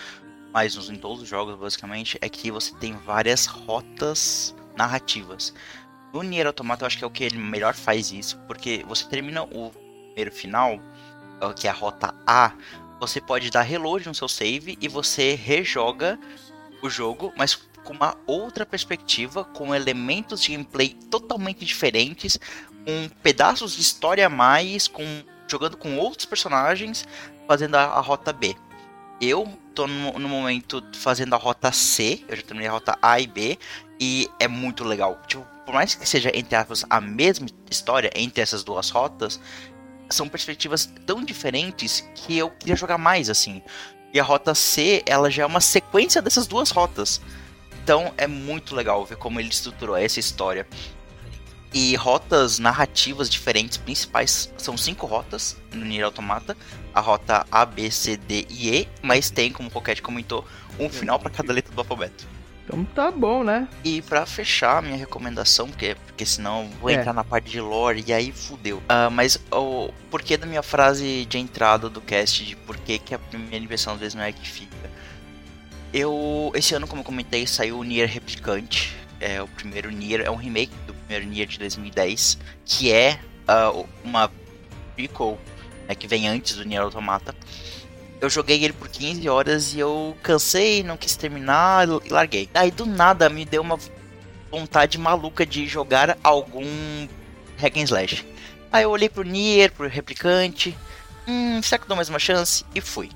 mas 0.59 0.75
em 0.89 0.97
todos 0.97 1.23
os 1.23 1.29
jogos, 1.29 1.55
basicamente, 1.55 2.19
é 2.21 2.29
que 2.29 2.51
você 2.51 2.75
tem 2.75 2.93
várias 2.97 3.47
rotas 3.47 4.53
narrativas. 4.77 5.55
No 6.13 6.21
Nier 6.21 6.49
Automata, 6.49 6.83
eu 6.83 6.89
acho 6.89 6.99
que 6.99 7.05
é 7.05 7.07
o 7.07 7.11
que 7.11 7.23
ele 7.23 7.39
melhor 7.39 7.75
faz 7.75 8.11
isso, 8.11 8.37
porque 8.39 8.85
você 8.89 9.09
termina 9.09 9.45
o 9.45 9.71
primeiro 10.07 10.33
final, 10.33 10.81
que 11.55 11.69
é 11.69 11.71
a 11.71 11.73
rota 11.73 12.13
A, 12.27 12.55
você 12.99 13.21
pode 13.21 13.53
dar 13.53 13.63
reload 13.63 14.09
no 14.09 14.15
seu 14.17 14.27
save 14.27 14.77
e 14.81 14.89
você 14.89 15.37
rejoga 15.37 16.19
o 16.83 16.91
jogo, 16.91 17.33
mas 17.37 17.55
com 17.85 17.93
uma 17.93 18.17
outra 18.27 18.67
perspectiva, 18.67 19.45
com 19.45 19.73
elementos 19.73 20.43
de 20.43 20.51
gameplay 20.51 20.89
totalmente 21.09 21.65
diferentes, 21.65 22.37
com 22.85 23.09
pedaços 23.23 23.77
de 23.77 23.81
história 23.81 24.27
a 24.27 24.29
mais, 24.29 24.89
com 24.89 25.05
jogando 25.47 25.77
com 25.77 25.99
outros 25.99 26.27
personagens, 26.27 27.07
fazendo 27.47 27.77
a, 27.77 27.85
a 27.85 28.01
rota 28.01 28.33
B. 28.33 28.57
Eu 29.21 29.57
tô 29.79 29.87
no, 29.87 30.19
no, 30.19 30.29
momento 30.29 30.83
fazendo 30.93 31.35
a 31.35 31.37
rota 31.37 31.71
C, 31.71 32.25
eu 32.29 32.37
já 32.37 32.43
terminei 32.43 32.69
a 32.69 32.73
rota 32.73 32.99
A 33.01 33.21
e 33.21 33.29
B, 33.29 33.57
e 34.01 34.29
é 34.41 34.49
muito 34.49 34.83
legal. 34.83 35.23
Tipo, 35.29 35.47
por 35.65 35.73
mais 35.73 35.95
que 35.95 36.09
seja, 36.09 36.33
entre 36.35 36.57
aspas, 36.57 36.85
a 36.91 37.01
mesma 37.01 37.47
história 37.71 38.11
entre 38.17 38.43
essas 38.43 38.65
duas 38.65 38.91
rotas, 38.91 39.41
são 40.11 40.29
perspectivas 40.29 40.93
tão 41.07 41.23
diferentes 41.23 42.01
que 42.13 42.37
eu 42.37 42.51
queria 42.51 42.75
jogar 42.75 42.99
mais 42.99 43.31
assim. 43.31 43.63
E 44.13 44.19
a 44.19 44.25
rota 44.25 44.53
C, 44.53 45.05
ela 45.07 45.31
já 45.31 45.45
é 45.45 45.47
uma 45.47 45.61
sequência 45.61 46.21
dessas 46.21 46.49
duas 46.49 46.71
rotas. 46.71 47.21
Então 47.85 48.13
é 48.17 48.27
muito 48.27 48.75
legal 48.75 49.07
ver 49.07 49.17
como 49.17 49.39
ele 49.39 49.49
estruturou 49.49 49.97
essa 49.97 50.19
história. 50.19 50.67
E 51.73 51.95
rotas 51.97 52.59
narrativas 52.59 53.29
diferentes, 53.29 53.77
principais. 53.77 54.53
São 54.57 54.77
cinco 54.77 55.07
rotas 55.07 55.57
no 55.73 55.85
Nier 55.85 56.05
Automata. 56.05 56.57
A 56.95 57.01
rota 57.01 57.47
A, 57.51 57.65
B, 57.65 57.91
C, 57.91 58.17
D 58.17 58.47
e 58.49 58.71
E, 58.71 58.89
mas 59.03 59.31
tem, 59.31 59.53
como 59.53 59.69
o 59.69 60.03
comentou, 60.03 60.45
um 60.79 60.89
final 60.89 61.19
para 61.19 61.31
cada 61.31 61.53
letra 61.53 61.73
do 61.73 61.81
alfabeto. 61.81 62.27
Então 62.65 62.85
tá 62.85 63.11
bom, 63.11 63.43
né? 63.43 63.67
E 63.83 64.03
para 64.03 64.27
fechar 64.27 64.83
minha 64.83 64.97
recomendação, 64.97 65.69
porque, 65.69 65.97
porque 66.07 66.27
senão 66.27 66.65
eu 66.65 66.69
vou 66.81 66.91
É. 66.91 66.95
entrar 66.95 67.15
na 67.15 67.25
parte 67.25 67.51
de 67.51 67.61
lore 67.61 68.05
e 68.07 68.13
aí 68.13 68.31
fudeu. 68.31 68.83
Ah, 68.89 69.09
mas 69.09 69.39
o 69.51 69.91
porquê 70.11 70.37
da 70.37 70.47
minha 70.47 70.63
frase 70.63 71.25
de 71.25 71.39
entrada 71.39 71.89
do 71.89 72.01
cast 72.03 72.45
de 72.45 72.55
por 72.55 72.77
que, 72.77 72.99
que 72.99 73.15
a 73.15 73.19
primeira 73.19 73.65
impressão 73.65 73.95
às 73.95 74.01
vezes 74.01 74.15
não 74.15 74.23
é 74.23 74.33
que 74.33 74.47
fica. 74.47 74.91
Eu. 75.93 76.53
Esse 76.55 76.75
ano, 76.75 76.87
como 76.87 77.01
eu 77.01 77.05
comentei, 77.05 77.47
saiu 77.47 77.79
o 77.79 77.83
Nier 77.85 78.09
Replicante. 78.09 78.95
É 79.19 79.43
o 79.43 79.49
primeiro 79.49 79.91
Nier, 79.91 80.21
é 80.21 80.31
um 80.31 80.37
remake 80.37 80.73
Nier 81.09 81.47
de 81.47 81.59
2010, 81.59 82.39
que 82.65 82.93
é 82.93 83.19
ah, 83.47 83.73
uma 84.05 84.31
prequel 84.95 85.39
né, 85.89 85.95
que 85.95 86.07
vem 86.07 86.29
antes 86.29 86.57
do 86.57 86.65
Nier 86.65 86.83
Automata. 86.83 87.35
Eu 88.21 88.29
joguei 88.29 88.63
ele 88.63 88.73
por 88.73 88.89
15 88.89 89.29
horas 89.29 89.75
e 89.75 89.79
eu 89.79 90.17
cansei, 90.23 90.83
não 90.83 90.97
quis 90.97 91.17
terminar 91.17 91.87
e 92.05 92.09
larguei. 92.09 92.49
Aí 92.53 92.71
do 92.71 92.85
nada 92.85 93.29
me 93.29 93.45
deu 93.45 93.63
uma 93.63 93.79
vontade 94.51 94.99
maluca 94.99 95.47
de 95.47 95.67
jogar 95.67 96.19
algum 96.23 96.67
hack 97.59 97.77
and 97.77 97.85
slash. 97.85 98.27
Aí 98.73 98.83
eu 98.83 98.91
olhei 98.91 99.09
pro 99.09 99.23
Nier, 99.23 99.73
pro 99.73 99.89
Replicante, 99.89 100.77
hum, 101.27 101.63
será 101.63 101.79
que 101.79 101.85
eu 101.85 101.89
dou 101.89 101.97
mais 101.97 102.09
uma 102.09 102.19
chance? 102.19 102.65
E 102.75 102.81
fui. 102.81 103.11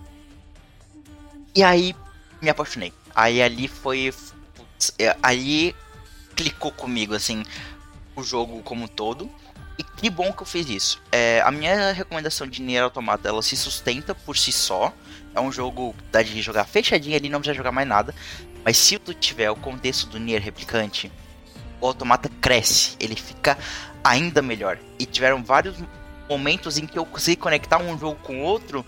E 1.54 1.62
aí 1.62 1.94
me 2.40 2.48
apaixonei. 2.48 2.92
Aí 3.14 3.42
ali 3.42 3.68
foi. 3.68 4.12
putz, 4.54 4.94
é, 4.98 5.16
aí 5.22 5.74
clicou 6.34 6.72
comigo, 6.72 7.14
assim, 7.14 7.44
o 8.14 8.22
jogo 8.22 8.62
como 8.62 8.84
um 8.84 8.88
todo. 8.88 9.30
E 9.78 9.82
que 9.82 10.10
bom 10.10 10.32
que 10.32 10.42
eu 10.42 10.46
fiz 10.46 10.68
isso. 10.68 11.02
É, 11.10 11.40
a 11.42 11.50
minha 11.50 11.92
recomendação 11.92 12.46
de 12.46 12.60
Nier 12.60 12.84
Automata, 12.84 13.28
ela 13.28 13.42
se 13.42 13.56
sustenta 13.56 14.14
por 14.14 14.36
si 14.36 14.52
só. 14.52 14.92
É 15.34 15.40
um 15.40 15.50
jogo 15.50 15.94
que 15.94 16.04
dá 16.12 16.22
de 16.22 16.42
jogar 16.42 16.64
fechadinho 16.64 17.16
ali, 17.16 17.28
não 17.28 17.40
precisa 17.40 17.56
jogar 17.56 17.72
mais 17.72 17.88
nada. 17.88 18.14
Mas 18.64 18.76
se 18.76 18.98
tu 18.98 19.14
tiver 19.14 19.50
o 19.50 19.56
contexto 19.56 20.06
do 20.06 20.18
Nier 20.18 20.42
Replicante, 20.42 21.10
o 21.80 21.86
Automata 21.86 22.30
cresce. 22.40 22.96
Ele 23.00 23.16
fica 23.16 23.58
ainda 24.04 24.42
melhor. 24.42 24.78
E 24.98 25.06
tiveram 25.06 25.42
vários 25.42 25.76
momentos 26.28 26.78
em 26.78 26.86
que 26.86 26.98
eu 26.98 27.04
consegui 27.04 27.36
conectar 27.36 27.78
um 27.78 27.98
jogo 27.98 28.18
com 28.22 28.40
outro 28.42 28.84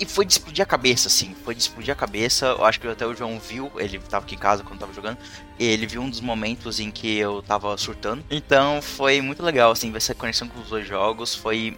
e 0.00 0.06
foi 0.06 0.24
de 0.24 0.32
explodir 0.32 0.62
a 0.62 0.66
cabeça, 0.66 1.08
assim. 1.08 1.34
Foi 1.44 1.54
de 1.54 1.60
explodir 1.60 1.92
a 1.92 1.96
cabeça. 1.96 2.46
Eu 2.46 2.64
acho 2.64 2.80
que 2.80 2.86
até 2.86 3.06
o 3.06 3.14
João 3.14 3.38
viu, 3.38 3.70
ele 3.76 3.98
tava 3.98 4.24
aqui 4.24 4.34
em 4.34 4.38
casa 4.38 4.62
quando 4.62 4.80
tava 4.80 4.92
jogando. 4.92 5.18
Ele 5.58 5.86
viu 5.86 6.00
um 6.00 6.08
dos 6.10 6.20
momentos 6.20 6.78
em 6.78 6.90
que 6.90 7.16
eu 7.18 7.42
tava 7.42 7.76
surtando. 7.76 8.24
Então 8.30 8.80
foi 8.80 9.20
muito 9.20 9.42
legal, 9.42 9.70
assim, 9.70 9.90
ver 9.90 9.98
essa 9.98 10.14
conexão 10.14 10.48
com 10.48 10.60
os 10.60 10.68
dois 10.68 10.86
jogos. 10.86 11.34
Foi 11.34 11.76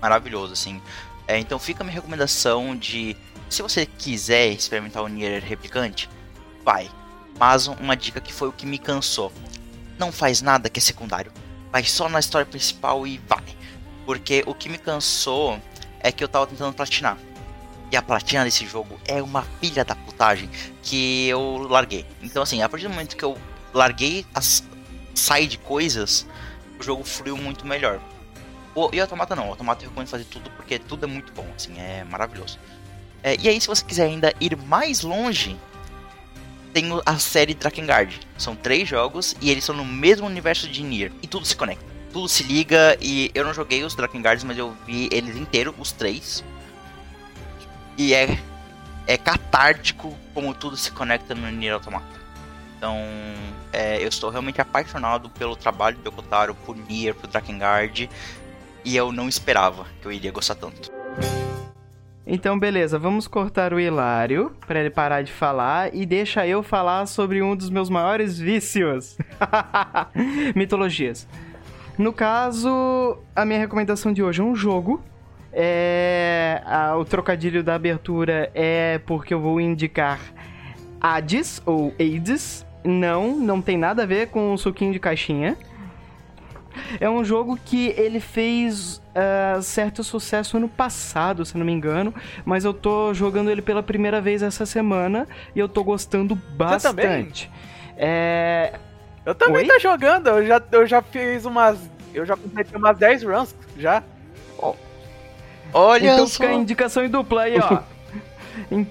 maravilhoso, 0.00 0.52
assim. 0.52 0.80
É, 1.26 1.38
então 1.38 1.58
fica 1.58 1.82
a 1.82 1.84
minha 1.84 1.94
recomendação 1.94 2.76
de. 2.76 3.16
Se 3.48 3.62
você 3.62 3.84
quiser 3.84 4.48
experimentar 4.48 5.02
o 5.02 5.08
Nier 5.08 5.44
Replicante, 5.44 6.08
vai. 6.64 6.90
Mas 7.38 7.66
uma 7.66 7.96
dica 7.96 8.20
que 8.20 8.32
foi 8.32 8.48
o 8.48 8.52
que 8.52 8.64
me 8.64 8.78
cansou. 8.78 9.32
Não 9.98 10.10
faz 10.10 10.40
nada 10.40 10.70
que 10.70 10.78
é 10.78 10.82
secundário. 10.82 11.32
Vai 11.70 11.84
só 11.84 12.08
na 12.08 12.18
história 12.20 12.46
principal 12.46 13.06
e 13.06 13.18
vai. 13.28 13.44
Porque 14.06 14.42
o 14.46 14.54
que 14.54 14.68
me 14.68 14.78
cansou 14.78 15.60
é 16.00 16.10
que 16.10 16.24
eu 16.24 16.28
tava 16.28 16.46
tentando 16.46 16.74
platinar. 16.74 17.16
E 17.92 17.96
a 17.96 18.00
platina 18.00 18.42
desse 18.42 18.66
jogo 18.66 18.98
é 19.06 19.22
uma 19.22 19.42
filha 19.60 19.84
da 19.84 19.94
putagem 19.94 20.48
que 20.82 21.28
eu 21.28 21.58
larguei. 21.68 22.06
Então, 22.22 22.42
assim, 22.42 22.62
a 22.62 22.68
partir 22.68 22.86
do 22.86 22.90
momento 22.90 23.14
que 23.14 23.22
eu 23.22 23.36
larguei 23.74 24.24
as 24.34 24.64
side 25.14 25.58
coisas, 25.58 26.26
o 26.80 26.82
jogo 26.82 27.04
fluiu 27.04 27.36
muito 27.36 27.66
melhor. 27.66 28.00
O, 28.74 28.88
e 28.94 28.98
o 28.98 29.02
Automata 29.02 29.36
não, 29.36 29.48
o 29.48 29.50
Automata 29.50 29.84
eu 29.84 29.90
recomendo 29.90 30.08
fazer 30.08 30.24
tudo 30.24 30.50
porque 30.52 30.78
tudo 30.78 31.04
é 31.04 31.06
muito 31.06 31.34
bom, 31.34 31.46
assim, 31.54 31.78
é 31.78 32.02
maravilhoso. 32.04 32.58
É, 33.22 33.36
e 33.38 33.46
aí, 33.46 33.60
se 33.60 33.66
você 33.66 33.84
quiser 33.84 34.06
ainda 34.06 34.32
ir 34.40 34.56
mais 34.56 35.02
longe, 35.02 35.54
tem 36.72 36.86
a 37.04 37.18
série 37.18 37.52
Drakengard. 37.52 38.18
São 38.38 38.56
três 38.56 38.88
jogos 38.88 39.36
e 39.38 39.50
eles 39.50 39.64
são 39.64 39.76
no 39.76 39.84
mesmo 39.84 40.26
universo 40.26 40.66
de 40.66 40.82
Nier. 40.82 41.12
E 41.22 41.26
tudo 41.26 41.44
se 41.44 41.54
conecta. 41.54 41.84
Tudo 42.10 42.26
se 42.26 42.42
liga 42.42 42.96
e 43.02 43.30
eu 43.34 43.44
não 43.44 43.52
joguei 43.52 43.84
os 43.84 43.94
Drakengards, 43.94 44.44
mas 44.44 44.56
eu 44.56 44.74
vi 44.86 45.10
eles 45.12 45.36
inteiros, 45.36 45.74
os 45.78 45.92
três. 45.92 46.42
E 48.02 48.14
é, 48.14 48.36
é 49.06 49.16
catártico 49.16 50.12
como 50.34 50.52
tudo 50.52 50.76
se 50.76 50.90
conecta 50.90 51.36
no 51.36 51.48
Nier 51.48 51.74
Automata. 51.74 52.20
Então, 52.76 52.98
é, 53.72 54.02
eu 54.02 54.08
estou 54.08 54.28
realmente 54.28 54.60
apaixonado 54.60 55.30
pelo 55.30 55.54
trabalho 55.54 55.96
do 55.98 56.08
Yokotaro, 56.08 56.52
por 56.52 56.76
Nier, 56.76 57.14
por 57.14 57.28
Drakengard. 57.28 58.10
E 58.84 58.96
eu 58.96 59.12
não 59.12 59.28
esperava 59.28 59.86
que 60.00 60.08
eu 60.08 60.10
iria 60.10 60.32
gostar 60.32 60.56
tanto. 60.56 60.90
Então, 62.26 62.58
beleza, 62.58 62.98
vamos 62.98 63.28
cortar 63.28 63.72
o 63.72 63.78
Hilário 63.78 64.50
pra 64.66 64.80
ele 64.80 64.90
parar 64.90 65.22
de 65.22 65.32
falar 65.32 65.94
e 65.94 66.04
deixa 66.04 66.44
eu 66.44 66.60
falar 66.60 67.06
sobre 67.06 67.40
um 67.40 67.54
dos 67.54 67.70
meus 67.70 67.88
maiores 67.88 68.36
vícios: 68.36 69.16
mitologias. 70.56 71.28
No 71.96 72.12
caso, 72.12 73.16
a 73.36 73.44
minha 73.44 73.60
recomendação 73.60 74.12
de 74.12 74.24
hoje 74.24 74.40
é 74.40 74.44
um 74.44 74.56
jogo. 74.56 75.00
É, 75.52 76.62
a- 76.64 76.96
o 76.96 77.04
trocadilho 77.04 77.62
da 77.62 77.74
abertura 77.74 78.50
é 78.54 78.98
porque 79.06 79.34
eu 79.34 79.40
vou 79.40 79.60
indicar 79.60 80.18
Hades 81.00 81.60
ou 81.66 81.92
Hades. 82.00 82.64
Não, 82.84 83.36
não 83.36 83.60
tem 83.62 83.76
nada 83.76 84.02
a 84.02 84.06
ver 84.06 84.28
com 84.28 84.52
o 84.52 84.58
suquinho 84.58 84.92
de 84.92 84.98
caixinha. 84.98 85.56
É 86.98 87.08
um 87.08 87.22
jogo 87.22 87.58
que 87.62 87.88
ele 87.98 88.18
fez 88.18 89.00
ah, 89.14 89.60
certo 89.60 90.02
sucesso 90.02 90.56
ano 90.56 90.68
passado, 90.68 91.44
se 91.44 91.56
não 91.58 91.66
me 91.66 91.72
engano, 91.72 92.14
mas 92.46 92.64
eu 92.64 92.72
tô 92.72 93.12
jogando 93.12 93.50
ele 93.50 93.60
pela 93.60 93.82
primeira 93.82 94.20
vez 94.22 94.42
essa 94.42 94.64
semana 94.64 95.28
e 95.54 95.58
eu 95.58 95.68
tô 95.68 95.84
gostando 95.84 96.34
bastante. 96.34 97.50
É, 97.96 98.72
Eu 99.24 99.34
também 99.34 99.56
Oi? 99.62 99.66
tô 99.68 99.78
jogando, 99.78 100.28
eu 100.28 100.46
já, 100.46 100.62
eu 100.72 100.86
já 100.86 101.02
fiz 101.02 101.44
umas. 101.44 101.78
Eu 102.14 102.24
já 102.26 102.36
completei 102.36 102.76
umas 102.78 102.96
10 102.98 103.22
runs 103.22 103.54
já. 103.76 104.02
Olha 105.72 106.12
então 106.12 106.26
só! 106.26 106.34
fica 106.34 106.48
a 106.48 106.54
indicação 106.54 107.04
em 107.04 107.08
dupla 107.08 107.42
aí, 107.42 107.58
ó. 107.58 107.78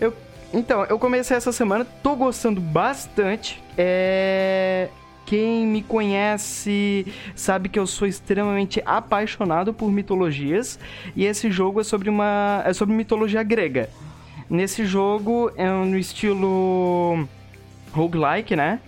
Eu- 0.00 0.14
então, 0.52 0.84
eu 0.84 0.98
comecei 0.98 1.36
essa 1.36 1.52
semana, 1.52 1.86
tô 2.02 2.16
gostando 2.16 2.60
bastante. 2.60 3.62
É. 3.78 4.88
Quem 5.26 5.64
me 5.64 5.80
conhece 5.80 7.06
sabe 7.36 7.68
que 7.68 7.78
eu 7.78 7.86
sou 7.86 8.08
extremamente 8.08 8.82
apaixonado 8.84 9.72
por 9.72 9.88
mitologias 9.88 10.76
e 11.14 11.24
esse 11.24 11.52
jogo 11.52 11.80
é 11.80 11.84
sobre 11.84 12.10
uma 12.10 12.64
é 12.66 12.72
sobre 12.72 12.96
mitologia 12.96 13.40
grega. 13.44 13.88
Nesse 14.48 14.84
jogo 14.84 15.52
é 15.56 15.68
no 15.68 15.96
estilo 15.96 17.28
roguelike, 17.92 18.56
né? 18.56 18.80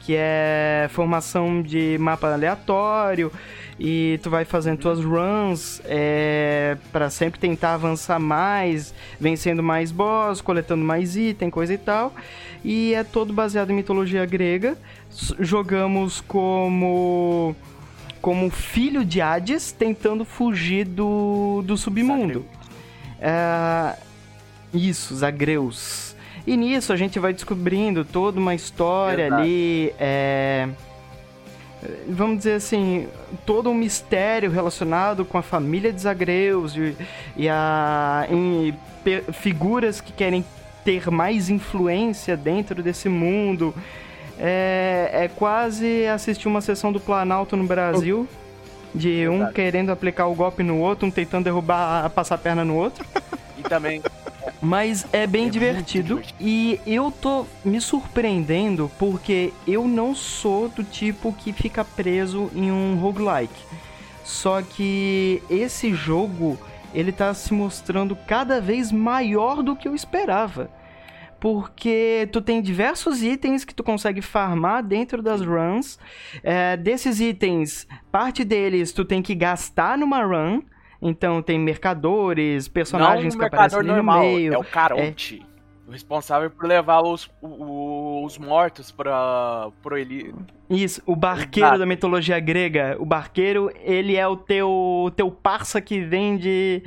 Que 0.00 0.16
é 0.16 0.88
formação 0.90 1.62
de 1.62 1.96
mapa 2.00 2.32
aleatório 2.32 3.30
e 3.78 4.18
tu 4.22 4.30
vai 4.30 4.44
fazendo 4.44 4.78
tuas 4.78 5.04
runs 5.04 5.82
é, 5.84 6.76
para 6.90 7.10
sempre 7.10 7.38
tentar 7.38 7.74
avançar 7.74 8.18
mais, 8.18 8.94
vencendo 9.20 9.62
mais 9.62 9.92
boss, 9.92 10.40
coletando 10.40 10.84
mais 10.84 11.16
item, 11.16 11.50
coisa 11.50 11.74
e 11.74 11.78
tal. 11.78 12.14
E 12.64 12.94
é 12.94 13.04
todo 13.04 13.32
baseado 13.32 13.70
em 13.70 13.74
mitologia 13.74 14.24
grega. 14.24 14.76
Jogamos 15.38 16.20
como 16.22 17.54
como 18.20 18.50
filho 18.50 19.04
de 19.04 19.20
Hades 19.20 19.70
tentando 19.70 20.24
fugir 20.24 20.84
do, 20.84 21.62
do 21.64 21.76
submundo. 21.76 22.44
É, 23.20 23.94
isso, 24.74 25.14
Zagreus. 25.14 26.16
E 26.46 26.56
nisso 26.56 26.92
a 26.92 26.96
gente 26.96 27.18
vai 27.18 27.32
descobrindo 27.32 28.04
toda 28.04 28.40
uma 28.40 28.54
história 28.54 29.32
ali. 29.32 29.92
é, 29.98 30.68
vamos 32.08 32.38
dizer 32.38 32.54
assim, 32.54 33.08
todo 33.44 33.70
um 33.70 33.74
mistério 33.74 34.50
relacionado 34.50 35.24
com 35.24 35.38
a 35.38 35.42
família 35.42 35.92
de 35.92 36.00
Zagreus 36.00 36.76
e, 36.76 36.96
e 37.36 37.48
a 37.48 38.26
pe- 39.04 39.22
figuras 39.32 40.00
que 40.00 40.12
querem 40.12 40.44
ter 40.84 41.10
mais 41.10 41.48
influência 41.50 42.36
dentro 42.36 42.82
desse 42.82 43.08
mundo. 43.08 43.74
É, 44.38 45.10
é 45.12 45.28
quase 45.34 46.06
assistir 46.06 46.46
uma 46.48 46.60
sessão 46.60 46.92
do 46.92 47.00
Planalto 47.00 47.56
no 47.56 47.64
Brasil. 47.64 48.28
De 48.94 49.28
um 49.28 49.32
Verdade. 49.38 49.52
querendo 49.54 49.90
aplicar 49.90 50.26
o 50.26 50.34
golpe 50.34 50.62
no 50.62 50.78
outro, 50.78 51.06
um 51.06 51.10
tentando 51.10 51.44
derrubar, 51.44 52.08
passar 52.10 52.36
a 52.36 52.38
perna 52.38 52.64
no 52.64 52.76
outro. 52.76 53.04
E 53.58 53.62
também. 53.62 54.00
Mas 54.60 55.06
é 55.12 55.26
bem 55.26 55.46
É 55.46 55.50
divertido. 55.50 56.22
E 56.40 56.80
eu 56.86 57.10
tô 57.10 57.46
me 57.64 57.80
surpreendendo 57.80 58.90
porque 58.98 59.52
eu 59.66 59.86
não 59.86 60.14
sou 60.14 60.68
do 60.68 60.82
tipo 60.82 61.32
que 61.32 61.52
fica 61.52 61.84
preso 61.84 62.50
em 62.54 62.72
um 62.72 62.96
roguelike. 62.96 63.64
Só 64.24 64.60
que 64.62 65.42
esse 65.48 65.94
jogo, 65.94 66.58
ele 66.92 67.12
tá 67.12 67.32
se 67.34 67.52
mostrando 67.52 68.16
cada 68.26 68.60
vez 68.60 68.90
maior 68.90 69.62
do 69.62 69.76
que 69.76 69.86
eu 69.86 69.94
esperava. 69.94 70.70
porque 71.38 72.28
tu 72.32 72.40
tem 72.40 72.62
diversos 72.62 73.22
itens 73.22 73.64
que 73.64 73.74
tu 73.74 73.84
consegue 73.84 74.22
farmar 74.22 74.82
dentro 74.82 75.22
das 75.22 75.40
runs. 75.42 75.98
É, 76.42 76.76
desses 76.76 77.20
itens, 77.20 77.86
parte 78.10 78.42
deles 78.42 78.90
tu 78.90 79.04
tem 79.04 79.22
que 79.22 79.34
gastar 79.34 79.98
numa 79.98 80.24
run. 80.24 80.62
Então 81.00 81.42
tem 81.42 81.58
mercadores, 81.58 82.68
personagens 82.68 83.34
Não 83.34 83.40
que 83.40 83.46
aparecem 83.46 83.78
ali 83.78 83.88
no 83.88 83.94
normal, 83.94 84.20
meio. 84.20 84.54
é 84.54 84.58
o 84.58 84.64
Caronte. 84.64 85.44
O 85.86 85.92
responsável 85.92 86.50
por 86.50 86.66
levar 86.66 87.00
os, 87.00 87.30
os 87.40 88.38
mortos 88.38 88.90
pra, 88.90 89.68
pro 89.80 89.96
Eli. 89.96 90.34
Isso, 90.68 91.00
o 91.06 91.14
barqueiro 91.14 91.78
da 91.78 91.86
mitologia 91.86 92.40
grega. 92.40 92.96
O 92.98 93.06
barqueiro, 93.06 93.70
ele 93.84 94.16
é 94.16 94.26
o 94.26 94.36
teu 94.36 95.12
teu 95.14 95.30
parça 95.30 95.80
que 95.80 96.00
vende 96.00 96.82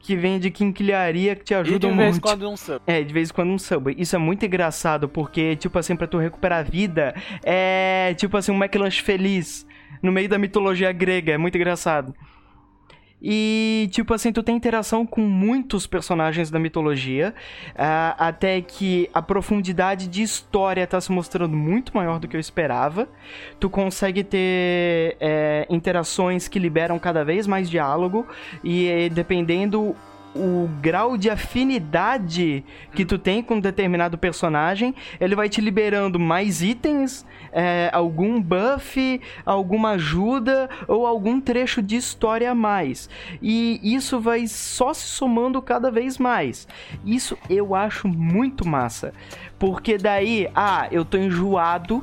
que 0.00 0.16
vende 0.16 0.50
quinquilharia 0.50 1.36
que 1.36 1.44
te 1.44 1.54
ajuda 1.54 1.78
de 1.78 1.86
um 1.86 1.96
vez 1.96 2.08
em 2.08 2.12
monte. 2.14 2.22
quando 2.22 2.50
um 2.50 2.56
sub. 2.56 2.80
É, 2.88 3.04
de 3.04 3.14
vez 3.14 3.30
em 3.30 3.32
quando 3.32 3.50
um 3.50 3.58
subway. 3.58 3.94
Isso 3.96 4.16
é 4.16 4.18
muito 4.18 4.44
engraçado, 4.44 5.08
porque, 5.08 5.54
tipo 5.54 5.78
assim, 5.78 5.94
pra 5.94 6.08
tu 6.08 6.18
recuperar 6.18 6.58
a 6.58 6.62
vida, 6.64 7.14
é 7.44 8.14
tipo 8.14 8.36
assim, 8.36 8.50
um 8.50 8.56
McLanche 8.56 9.00
feliz 9.00 9.64
no 10.02 10.10
meio 10.10 10.28
da 10.28 10.38
mitologia 10.38 10.90
grega. 10.90 11.34
É 11.34 11.38
muito 11.38 11.56
engraçado. 11.56 12.12
E, 13.22 13.88
tipo 13.90 14.14
assim, 14.14 14.32
tu 14.32 14.42
tem 14.42 14.56
interação 14.56 15.04
com 15.04 15.20
muitos 15.20 15.86
personagens 15.86 16.50
da 16.50 16.58
mitologia, 16.58 17.34
ah, 17.76 18.14
até 18.18 18.60
que 18.60 19.10
a 19.12 19.20
profundidade 19.20 20.08
de 20.08 20.22
história 20.22 20.86
tá 20.86 21.00
se 21.00 21.12
mostrando 21.12 21.56
muito 21.56 21.94
maior 21.94 22.18
do 22.18 22.26
que 22.26 22.36
eu 22.36 22.40
esperava. 22.40 23.08
Tu 23.58 23.68
consegue 23.68 24.24
ter 24.24 25.16
é, 25.20 25.66
interações 25.68 26.48
que 26.48 26.58
liberam 26.58 26.98
cada 26.98 27.24
vez 27.24 27.46
mais 27.46 27.68
diálogo, 27.68 28.26
e 28.64 28.88
eh, 28.88 29.08
dependendo 29.08 29.94
o 30.34 30.68
grau 30.80 31.16
de 31.16 31.28
afinidade 31.28 32.64
que 32.94 33.04
tu 33.04 33.18
tem 33.18 33.42
com 33.42 33.58
determinado 33.58 34.16
personagem, 34.16 34.94
ele 35.20 35.34
vai 35.34 35.48
te 35.48 35.60
liberando 35.60 36.18
mais 36.18 36.62
itens, 36.62 37.26
é, 37.52 37.90
algum 37.92 38.40
buff, 38.40 39.20
alguma 39.44 39.90
ajuda 39.90 40.70
ou 40.86 41.06
algum 41.06 41.40
trecho 41.40 41.82
de 41.82 41.96
história 41.96 42.50
a 42.50 42.54
mais. 42.54 43.08
E 43.42 43.80
isso 43.82 44.20
vai 44.20 44.46
só 44.46 44.94
se 44.94 45.06
somando 45.06 45.60
cada 45.60 45.90
vez 45.90 46.18
mais. 46.18 46.68
Isso 47.04 47.36
eu 47.48 47.74
acho 47.74 48.06
muito 48.06 48.66
massa. 48.66 49.12
Porque 49.58 49.98
daí, 49.98 50.48
ah, 50.54 50.88
eu 50.90 51.04
tô 51.04 51.18
enjoado, 51.18 52.00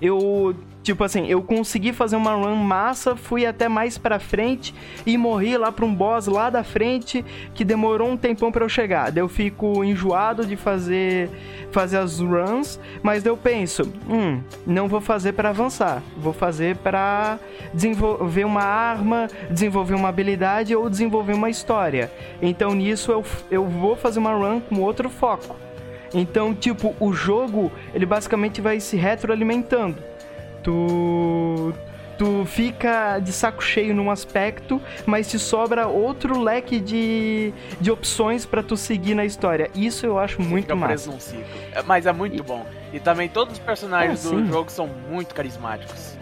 eu. 0.00 0.54
Tipo 0.80 1.04
assim, 1.04 1.26
eu 1.26 1.42
consegui 1.42 1.92
fazer 1.92 2.16
uma 2.16 2.32
run 2.32 2.54
massa, 2.54 3.14
fui 3.14 3.44
até 3.44 3.68
mais 3.68 3.98
pra 3.98 4.18
frente 4.18 4.74
e 5.04 5.18
morri 5.18 5.54
lá 5.58 5.70
pra 5.70 5.84
um 5.84 5.94
boss 5.94 6.26
lá 6.26 6.48
da 6.48 6.64
frente 6.64 7.22
que 7.52 7.62
demorou 7.62 8.08
um 8.08 8.16
tempão 8.16 8.50
pra 8.50 8.64
eu 8.64 8.70
chegar. 8.70 9.12
Daí 9.12 9.22
eu 9.22 9.28
fico 9.28 9.84
enjoado 9.84 10.46
de 10.46 10.56
fazer 10.56 11.28
fazer 11.70 11.98
as 11.98 12.18
runs, 12.18 12.80
mas 13.02 13.26
eu 13.26 13.36
penso, 13.36 13.82
hum, 14.08 14.40
não 14.66 14.88
vou 14.88 15.00
fazer 15.00 15.32
pra 15.32 15.50
avançar, 15.50 16.02
vou 16.16 16.32
fazer 16.32 16.76
pra 16.76 17.38
desenvolver 17.74 18.44
uma 18.44 18.62
arma, 18.62 19.28
desenvolver 19.50 19.94
uma 19.94 20.08
habilidade 20.08 20.74
ou 20.74 20.88
desenvolver 20.88 21.34
uma 21.34 21.50
história. 21.50 22.10
Então 22.40 22.74
nisso 22.74 23.12
eu, 23.12 23.24
eu 23.50 23.66
vou 23.66 23.96
fazer 23.96 24.18
uma 24.18 24.32
run 24.32 24.60
com 24.60 24.80
outro 24.80 25.10
foco. 25.10 25.67
Então, 26.14 26.54
tipo, 26.54 26.94
o 26.98 27.12
jogo, 27.12 27.70
ele 27.94 28.06
basicamente 28.06 28.60
vai 28.60 28.80
se 28.80 28.96
retroalimentando. 28.96 29.96
Tu 30.62 31.74
tu 32.16 32.44
fica 32.46 33.20
de 33.20 33.30
saco 33.32 33.62
cheio 33.62 33.94
num 33.94 34.10
aspecto, 34.10 34.82
mas 35.06 35.30
te 35.30 35.38
sobra 35.38 35.86
outro 35.86 36.40
leque 36.42 36.80
de, 36.80 37.54
de 37.80 37.92
opções 37.92 38.44
pra 38.44 38.60
tu 38.60 38.76
seguir 38.76 39.14
na 39.14 39.24
história. 39.24 39.70
Isso 39.72 40.04
eu 40.04 40.18
acho 40.18 40.42
muito 40.42 40.64
Fica 40.66 40.76
preso 40.76 41.12
massa. 41.12 41.32
num 41.36 41.40
ciclo. 41.44 41.60
É, 41.72 41.80
mas 41.84 42.06
é 42.06 42.12
muito 42.12 42.42
bom. 42.42 42.66
E 42.92 42.98
também 42.98 43.28
todos 43.28 43.52
os 43.54 43.60
personagens 43.60 44.26
Ah, 44.26 44.30
do 44.30 44.40
sim. 44.40 44.48
jogo 44.48 44.68
são 44.68 44.88
muito 45.08 45.32
carismáticos. 45.32 46.16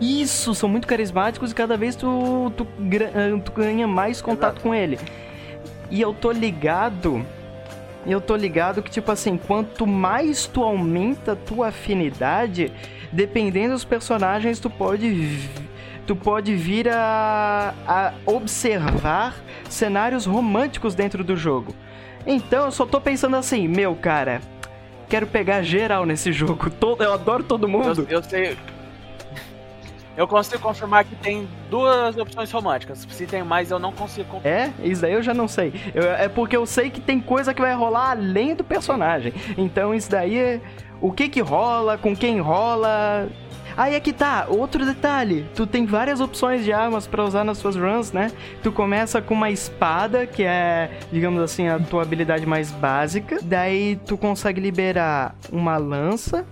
Isso, 0.00 0.54
são 0.54 0.68
muito 0.68 0.86
carismáticos 0.86 1.50
e 1.50 1.54
cada 1.54 1.76
vez 1.76 1.96
tu, 1.96 2.52
tu, 2.56 2.66
eh, 2.92 3.40
tu 3.44 3.50
ganha 3.50 3.88
mais 3.88 4.20
contato 4.22 4.52
Exato. 4.58 4.60
com 4.60 4.72
ele. 4.74 4.96
E 5.90 6.00
eu 6.00 6.14
tô 6.14 6.30
ligado. 6.30 7.26
Eu 8.06 8.20
tô 8.20 8.36
ligado 8.36 8.82
que, 8.82 8.90
tipo 8.90 9.10
assim, 9.10 9.36
quanto 9.36 9.86
mais 9.86 10.46
tu 10.46 10.62
aumenta 10.62 11.32
a 11.32 11.36
tua 11.36 11.68
afinidade, 11.68 12.72
dependendo 13.12 13.74
dos 13.74 13.84
personagens, 13.84 14.60
tu 14.60 14.70
pode. 14.70 15.48
Tu 16.06 16.14
pode 16.14 16.54
vir 16.54 16.88
a, 16.88 17.74
a 17.84 18.12
observar 18.24 19.34
cenários 19.68 20.24
românticos 20.24 20.94
dentro 20.94 21.24
do 21.24 21.36
jogo. 21.36 21.74
Então 22.24 22.66
eu 22.66 22.70
só 22.70 22.86
tô 22.86 23.00
pensando 23.00 23.34
assim, 23.34 23.66
meu 23.66 23.96
cara, 23.96 24.40
quero 25.08 25.26
pegar 25.26 25.62
geral 25.62 26.06
nesse 26.06 26.32
jogo. 26.32 26.70
Todo, 26.70 27.02
eu 27.02 27.12
adoro 27.12 27.42
todo 27.42 27.66
mundo. 27.66 28.06
Eu, 28.08 28.18
eu 28.18 28.22
sei. 28.22 28.56
Eu 30.16 30.26
consigo 30.26 30.62
confirmar 30.62 31.04
que 31.04 31.14
tem 31.16 31.46
duas 31.70 32.16
opções 32.16 32.50
românticas. 32.50 33.06
Se 33.10 33.26
tem 33.26 33.42
mais, 33.44 33.70
eu 33.70 33.78
não 33.78 33.92
consigo 33.92 34.28
confirmar. 34.30 34.58
É, 34.60 34.72
isso 34.82 35.02
daí 35.02 35.12
eu 35.12 35.22
já 35.22 35.34
não 35.34 35.46
sei. 35.46 35.72
Eu- 35.94 36.04
é 36.04 36.28
porque 36.28 36.56
eu 36.56 36.64
sei 36.64 36.88
que 36.90 37.00
tem 37.00 37.20
coisa 37.20 37.52
que 37.52 37.60
vai 37.60 37.74
rolar 37.74 38.10
além 38.12 38.54
do 38.54 38.64
personagem. 38.64 39.32
Então 39.58 39.94
isso 39.94 40.10
daí 40.10 40.38
é. 40.38 40.60
O 41.00 41.12
que 41.12 41.28
que 41.28 41.40
rola, 41.40 41.98
com 41.98 42.16
quem 42.16 42.40
rola. 42.40 43.28
Aí 43.76 43.94
é 43.94 44.00
que 44.00 44.10
tá, 44.10 44.46
outro 44.48 44.86
detalhe. 44.86 45.44
Tu 45.54 45.66
tem 45.66 45.84
várias 45.84 46.18
opções 46.18 46.64
de 46.64 46.72
armas 46.72 47.06
pra 47.06 47.22
usar 47.22 47.44
nas 47.44 47.58
suas 47.58 47.76
runs, 47.76 48.10
né? 48.10 48.32
Tu 48.62 48.72
começa 48.72 49.20
com 49.20 49.34
uma 49.34 49.50
espada, 49.50 50.26
que 50.26 50.42
é, 50.42 50.90
digamos 51.12 51.42
assim, 51.42 51.68
a 51.68 51.78
tua 51.78 52.00
habilidade 52.00 52.46
mais 52.46 52.70
básica. 52.72 53.38
Daí 53.42 53.96
tu 54.06 54.16
consegue 54.16 54.62
liberar 54.62 55.34
uma 55.52 55.76
lança. 55.76 56.46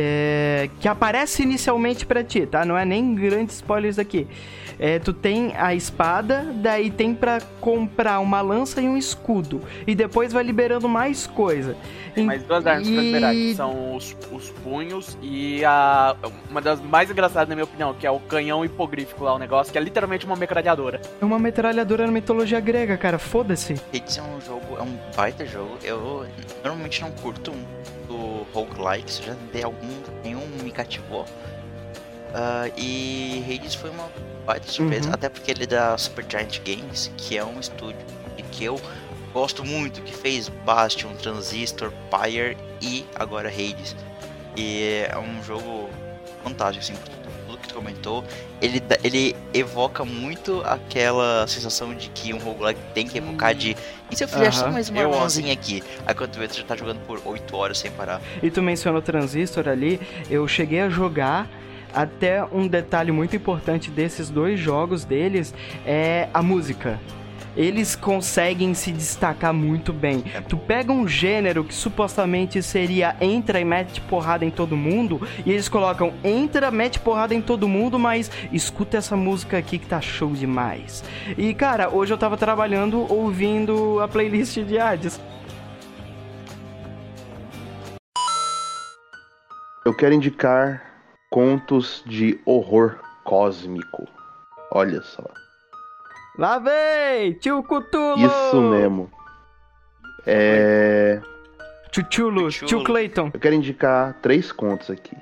É, 0.00 0.70
que 0.78 0.86
aparece 0.86 1.42
inicialmente 1.42 2.06
pra 2.06 2.22
ti, 2.22 2.46
tá? 2.46 2.64
Não 2.64 2.78
é 2.78 2.84
nem 2.84 3.16
grandes 3.16 3.56
spoilers 3.56 3.98
aqui. 3.98 4.28
É, 4.78 5.00
tu 5.00 5.12
tem 5.12 5.56
a 5.56 5.74
espada, 5.74 6.46
daí 6.54 6.88
tem 6.88 7.12
pra 7.12 7.40
comprar 7.60 8.20
uma 8.20 8.40
lança 8.40 8.80
e 8.80 8.88
um 8.88 8.96
escudo. 8.96 9.60
E 9.84 9.94
depois 9.96 10.32
vai 10.32 10.44
liberando 10.44 10.88
mais 10.88 11.26
coisa. 11.26 11.76
Tem 12.14 12.24
mais 12.24 12.44
duas 12.44 12.64
armas 12.64 12.88
pra 12.88 13.02
liberar, 13.02 13.32
que 13.32 13.54
são 13.56 13.96
os, 13.96 14.16
os 14.30 14.50
punhos 14.50 15.18
e 15.20 15.64
a. 15.64 16.14
Uma 16.48 16.60
das 16.60 16.80
mais 16.80 17.10
engraçadas, 17.10 17.48
na 17.48 17.56
minha 17.56 17.64
opinião, 17.64 17.92
que 17.92 18.06
é 18.06 18.10
o 18.10 18.20
canhão 18.20 18.64
hipogrífico 18.64 19.24
lá, 19.24 19.34
o 19.34 19.38
negócio, 19.38 19.72
que 19.72 19.78
é 19.78 19.80
literalmente 19.80 20.24
uma 20.24 20.36
metralhadora. 20.36 21.00
É 21.20 21.24
uma 21.24 21.40
metralhadora 21.40 22.06
na 22.06 22.12
mitologia 22.12 22.60
grega, 22.60 22.96
cara. 22.96 23.18
Foda-se. 23.18 23.74
Hades 23.92 24.18
é 24.18 24.22
um 24.22 24.40
jogo, 24.40 24.76
é 24.78 24.82
um 24.82 24.96
baita 25.16 25.44
jogo. 25.44 25.76
Eu 25.82 26.24
normalmente 26.62 27.00
não 27.00 27.10
curto 27.10 27.50
do 27.50 27.56
roguelikes, 28.64 29.18
já 29.18 29.34
tentei 29.34 29.62
algum, 29.62 30.02
nenhum 30.24 30.46
me 30.62 30.70
cativou. 30.70 31.24
Ah, 32.34 32.68
e 32.76 33.42
Hades 33.48 33.74
foi 33.74 33.90
uma 33.90 34.08
baita 34.44 34.70
surpresa, 34.70 35.08
Uhum. 35.08 35.14
até 35.14 35.28
porque 35.28 35.50
ele 35.50 35.64
é 35.64 35.66
da 35.66 35.96
Supergiant 35.96 36.60
Games, 36.64 37.10
que 37.16 37.36
é 37.38 37.44
um 37.44 37.58
estúdio 37.58 37.96
e 38.36 38.42
que 38.42 38.64
eu 38.64 38.80
gosto 39.32 39.64
muito, 39.64 40.02
que 40.02 40.14
fez 40.14 40.48
Bastion, 40.48 41.14
Transistor, 41.14 41.92
Pyre 42.10 42.56
e 42.80 43.06
agora 43.14 43.48
Hades. 43.48 43.94
E 44.56 45.06
é 45.10 45.18
um 45.18 45.42
jogo 45.42 45.88
fantástico, 46.42 46.84
assim, 46.84 46.94
comentou. 47.78 48.24
Ele, 48.60 48.82
ele 49.04 49.36
evoca 49.54 50.04
muito 50.04 50.62
aquela 50.64 51.46
sensação 51.46 51.94
de 51.94 52.08
que 52.10 52.34
um 52.34 52.38
roguelike 52.38 52.80
tem 52.92 53.06
que 53.06 53.18
evocar 53.18 53.54
de 53.54 53.76
e 54.10 54.16
se 54.16 54.24
eu 54.24 54.28
fizer 54.28 54.50
só 54.52 54.64
Aham, 54.64 54.72
mais 54.72 54.88
uma 54.88 55.00
eu 55.00 55.10
mãozinha 55.10 55.52
aqui? 55.52 55.82
Aí 56.06 56.14
quando 56.14 56.30
tu 56.30 56.38
vê, 56.38 56.48
tu 56.48 56.56
já 56.56 56.64
tá 56.64 56.74
jogando 56.74 56.98
por 57.06 57.20
8 57.24 57.54
horas 57.54 57.78
sem 57.78 57.90
parar. 57.90 58.20
E 58.42 58.50
tu 58.50 58.62
mencionou 58.62 59.02
Transistor 59.02 59.68
ali. 59.68 60.00
Eu 60.30 60.48
cheguei 60.48 60.80
a 60.80 60.88
jogar. 60.88 61.48
Até 61.94 62.44
um 62.44 62.68
detalhe 62.68 63.10
muito 63.10 63.34
importante 63.34 63.90
desses 63.90 64.28
dois 64.28 64.60
jogos 64.60 65.04
deles 65.04 65.54
é 65.86 66.28
a 66.34 66.42
música. 66.42 67.00
Eles 67.58 67.96
conseguem 67.96 68.72
se 68.72 68.92
destacar 68.92 69.52
muito 69.52 69.92
bem. 69.92 70.22
Tu 70.48 70.56
pega 70.56 70.92
um 70.92 71.08
gênero 71.08 71.64
que 71.64 71.74
supostamente 71.74 72.62
seria 72.62 73.16
entra 73.20 73.58
e 73.58 73.64
mete 73.64 74.00
porrada 74.00 74.44
em 74.44 74.50
todo 74.50 74.76
mundo, 74.76 75.20
e 75.44 75.50
eles 75.50 75.68
colocam 75.68 76.14
entra, 76.22 76.70
mete 76.70 77.00
porrada 77.00 77.34
em 77.34 77.42
todo 77.42 77.66
mundo, 77.66 77.98
mas 77.98 78.30
escuta 78.52 78.96
essa 78.96 79.16
música 79.16 79.58
aqui 79.58 79.76
que 79.76 79.86
tá 79.86 80.00
show 80.00 80.32
demais. 80.32 81.02
E 81.36 81.52
cara, 81.52 81.90
hoje 81.90 82.14
eu 82.14 82.18
tava 82.18 82.36
trabalhando 82.36 83.12
ouvindo 83.12 83.98
a 83.98 84.06
playlist 84.06 84.58
de 84.60 84.78
Hades. 84.78 85.20
Eu 89.84 89.96
quero 89.96 90.14
indicar 90.14 90.80
contos 91.28 92.04
de 92.06 92.38
horror 92.46 93.00
cósmico. 93.24 94.06
Olha 94.70 95.02
só. 95.02 95.24
Lá 96.38 96.60
vem! 96.60 97.32
Tio 97.32 97.64
Cutulo! 97.64 98.16
Isso 98.16 98.62
mesmo. 98.62 99.10
É. 100.24 101.20
Chuchulo. 101.90 102.48
tio 102.48 102.84
Clayton. 102.84 103.30
Eu 103.34 103.40
quero 103.40 103.56
indicar 103.56 104.14
três 104.22 104.52
contos 104.52 104.88
aqui. 104.88 105.16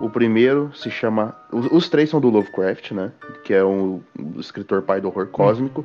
O 0.00 0.10
primeiro 0.10 0.74
se 0.74 0.90
chama. 0.90 1.36
Os, 1.52 1.66
os 1.70 1.88
três 1.88 2.10
são 2.10 2.20
do 2.20 2.28
Lovecraft, 2.28 2.90
né? 2.90 3.12
Que 3.44 3.54
é 3.54 3.64
um, 3.64 4.02
um 4.18 4.40
escritor 4.40 4.82
pai 4.82 5.00
do 5.00 5.06
horror 5.06 5.28
cósmico. 5.28 5.84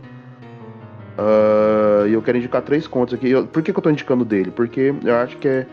Uh, 1.16 2.08
e 2.08 2.14
eu 2.14 2.24
quero 2.24 2.40
indicar 2.40 2.64
três 2.64 2.88
contos 2.88 3.14
aqui. 3.14 3.30
Eu, 3.30 3.46
por 3.46 3.62
que, 3.62 3.72
que 3.72 3.78
eu 3.78 3.84
tô 3.84 3.90
indicando 3.92 4.26
dele? 4.26 4.50
Porque 4.50 4.96
eu 5.04 5.16
acho 5.16 5.38
que 5.38 5.48
é, 5.48 5.68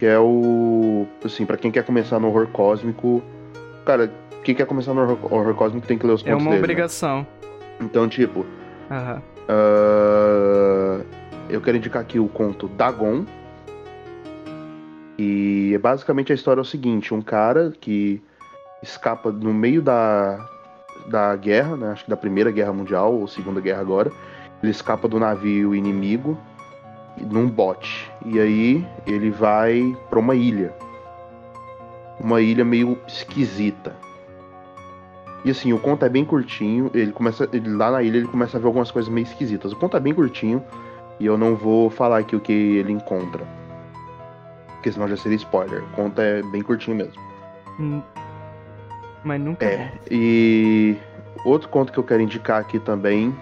que 0.00 0.06
é 0.06 0.18
o. 0.18 1.06
Assim, 1.24 1.46
para 1.46 1.56
quem 1.56 1.70
quer 1.70 1.84
começar 1.84 2.18
no 2.18 2.26
horror 2.26 2.48
cósmico. 2.48 3.22
Cara, 3.90 4.08
quem 4.44 4.54
quer 4.54 4.66
começar 4.66 4.94
no 4.94 5.00
horror, 5.00 5.52
cósmico 5.56 5.84
tem 5.84 5.98
que 5.98 6.06
ler 6.06 6.12
os 6.12 6.24
é 6.24 6.30
contos 6.30 6.44
dele. 6.44 6.46
É 6.46 6.50
né? 6.52 6.56
uma 6.56 6.56
obrigação. 6.56 7.18
Né? 7.18 7.26
Então, 7.80 8.08
tipo. 8.08 8.46
Aham. 8.88 9.20
Uh, 9.48 11.04
eu 11.48 11.60
quero 11.60 11.76
indicar 11.76 12.00
aqui 12.00 12.20
o 12.20 12.28
conto 12.28 12.68
Dagon. 12.68 13.24
E 15.18 15.76
basicamente 15.82 16.30
a 16.30 16.36
história 16.36 16.60
é 16.60 16.62
o 16.62 16.64
seguinte: 16.64 17.12
um 17.12 17.20
cara 17.20 17.72
que 17.80 18.22
escapa 18.80 19.32
no 19.32 19.52
meio 19.52 19.82
da, 19.82 20.38
da 21.08 21.34
guerra, 21.34 21.76
né, 21.76 21.90
acho 21.90 22.04
que 22.04 22.10
da 22.10 22.16
Primeira 22.16 22.52
Guerra 22.52 22.72
Mundial 22.72 23.12
ou 23.12 23.26
Segunda 23.26 23.60
Guerra 23.60 23.80
agora. 23.80 24.12
Ele 24.62 24.70
escapa 24.70 25.08
do 25.08 25.18
navio 25.18 25.74
inimigo 25.74 26.38
num 27.28 27.48
bote. 27.48 28.08
E 28.24 28.38
aí 28.38 28.86
ele 29.04 29.32
vai 29.32 29.82
para 30.08 30.20
uma 30.20 30.36
ilha. 30.36 30.72
Uma 32.20 32.40
ilha 32.40 32.64
meio 32.64 32.98
esquisita. 33.08 33.96
E 35.44 35.50
assim, 35.50 35.72
o 35.72 35.78
conto 35.78 36.04
é 36.04 36.08
bem 36.08 36.24
curtinho. 36.24 36.90
Ele 36.92 37.12
começa. 37.12 37.48
Ele, 37.52 37.74
lá 37.74 37.90
na 37.90 38.02
ilha 38.02 38.18
ele 38.18 38.28
começa 38.28 38.56
a 38.56 38.60
ver 38.60 38.66
algumas 38.66 38.90
coisas 38.90 39.10
meio 39.10 39.24
esquisitas. 39.24 39.72
O 39.72 39.76
conto 39.76 39.96
é 39.96 40.00
bem 40.00 40.12
curtinho. 40.12 40.62
E 41.18 41.26
eu 41.26 41.36
não 41.36 41.54
vou 41.54 41.90
falar 41.90 42.18
aqui 42.18 42.36
o 42.36 42.40
que 42.40 42.52
ele 42.52 42.92
encontra. 42.92 43.46
Porque 44.74 44.92
senão 44.92 45.08
já 45.08 45.16
seria 45.16 45.36
spoiler. 45.36 45.82
O 45.82 45.88
conto 45.88 46.20
é 46.20 46.42
bem 46.42 46.62
curtinho 46.62 46.96
mesmo. 46.96 47.20
Hum, 47.78 48.02
mas 49.24 49.40
nunca. 49.40 49.64
É. 49.64 49.92
E 50.10 50.96
outro 51.44 51.68
conto 51.68 51.92
que 51.92 51.98
eu 51.98 52.04
quero 52.04 52.22
indicar 52.22 52.60
aqui 52.60 52.78
também. 52.78 53.34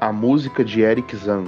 A 0.00 0.12
música 0.12 0.64
de 0.64 0.80
Eric 0.80 1.16
Zan. 1.16 1.44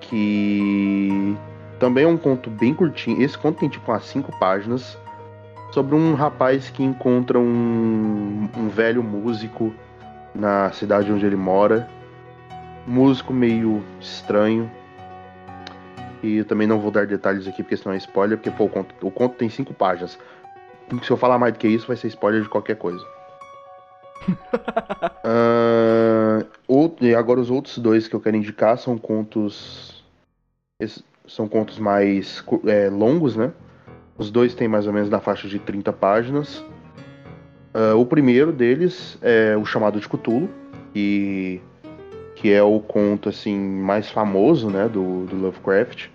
Que 0.00 1.36
também 1.78 2.04
é 2.04 2.08
um 2.08 2.16
conto 2.16 2.50
bem 2.50 2.74
curtinho. 2.74 3.20
Esse 3.22 3.36
conto 3.38 3.60
tem 3.60 3.68
tipo 3.68 3.90
umas 3.90 4.04
cinco 4.04 4.36
páginas 4.38 4.98
sobre 5.72 5.94
um 5.94 6.14
rapaz 6.14 6.70
que 6.70 6.82
encontra 6.82 7.38
um, 7.38 8.48
um 8.56 8.68
velho 8.68 9.02
músico 9.02 9.74
na 10.34 10.70
cidade 10.70 11.10
onde 11.10 11.24
ele 11.24 11.36
mora. 11.36 11.88
Músico 12.86 13.32
meio 13.32 13.82
estranho. 13.98 14.70
E 16.22 16.36
eu 16.36 16.44
também 16.44 16.66
não 16.66 16.78
vou 16.78 16.90
dar 16.90 17.06
detalhes 17.06 17.48
aqui 17.48 17.62
porque 17.62 17.76
senão 17.76 17.94
é 17.94 17.98
spoiler, 17.98 18.36
porque 18.36 18.50
pô, 18.50 18.64
o, 18.64 18.68
conto, 18.68 18.94
o 19.00 19.10
conto 19.10 19.36
tem 19.36 19.48
cinco 19.48 19.72
páginas. 19.72 20.18
Se 21.02 21.10
eu 21.10 21.16
falar 21.16 21.38
mais 21.38 21.54
do 21.54 21.58
que 21.58 21.66
isso, 21.66 21.86
vai 21.86 21.96
ser 21.96 22.08
spoiler 22.08 22.42
de 22.42 22.48
qualquer 22.48 22.76
coisa. 22.76 23.02
uh, 25.24 26.46
outro, 26.68 27.06
e 27.06 27.14
agora 27.14 27.40
os 27.40 27.50
outros 27.50 27.78
dois 27.78 28.06
que 28.06 28.14
eu 28.14 28.20
quero 28.20 28.36
indicar 28.36 28.76
são 28.76 28.98
contos. 28.98 30.04
São 31.26 31.48
contos 31.48 31.78
mais 31.78 32.44
é, 32.66 32.90
longos, 32.90 33.36
né? 33.36 33.52
Os 34.22 34.30
dois 34.30 34.54
têm 34.54 34.68
mais 34.68 34.86
ou 34.86 34.92
menos 34.92 35.10
na 35.10 35.18
faixa 35.18 35.48
de 35.48 35.58
30 35.58 35.92
páginas. 35.94 36.64
Uh, 37.74 37.98
o 37.98 38.06
primeiro 38.06 38.52
deles 38.52 39.18
é 39.20 39.56
o 39.56 39.64
chamado 39.64 39.98
de 39.98 40.08
Cthulhu, 40.08 40.48
que, 40.94 41.60
que 42.36 42.52
é 42.52 42.62
o 42.62 42.78
conto 42.78 43.28
assim 43.28 43.58
mais 43.58 44.08
famoso 44.08 44.70
né, 44.70 44.88
do, 44.88 45.26
do 45.26 45.34
Lovecraft, 45.34 46.06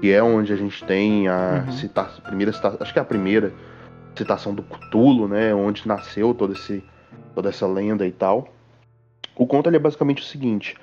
que 0.00 0.12
é 0.12 0.22
onde 0.22 0.52
a 0.52 0.56
gente 0.56 0.84
tem 0.84 1.26
a 1.26 1.64
uhum. 1.66 1.72
citação, 1.72 2.22
primeira 2.22 2.52
citação, 2.52 2.78
acho 2.80 2.92
que 2.92 3.00
é 3.00 3.02
a 3.02 3.04
primeira 3.04 3.52
citação 4.14 4.54
do 4.54 4.62
Cthulhu, 4.62 5.26
né, 5.26 5.52
onde 5.52 5.88
nasceu 5.88 6.32
todo 6.32 6.52
esse, 6.52 6.84
toda 7.34 7.48
essa 7.48 7.66
lenda 7.66 8.06
e 8.06 8.12
tal. 8.12 8.46
O 9.34 9.44
conto 9.44 9.68
é 9.68 9.76
basicamente 9.76 10.22
o 10.22 10.26
seguinte: 10.26 10.76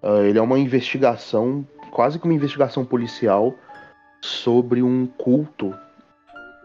uh, 0.00 0.22
ele 0.22 0.38
é 0.38 0.42
uma 0.42 0.60
investigação, 0.60 1.66
quase 1.90 2.20
que 2.20 2.24
uma 2.24 2.34
investigação 2.34 2.84
policial 2.84 3.52
sobre 4.20 4.80
um 4.80 5.06
culto 5.06 5.74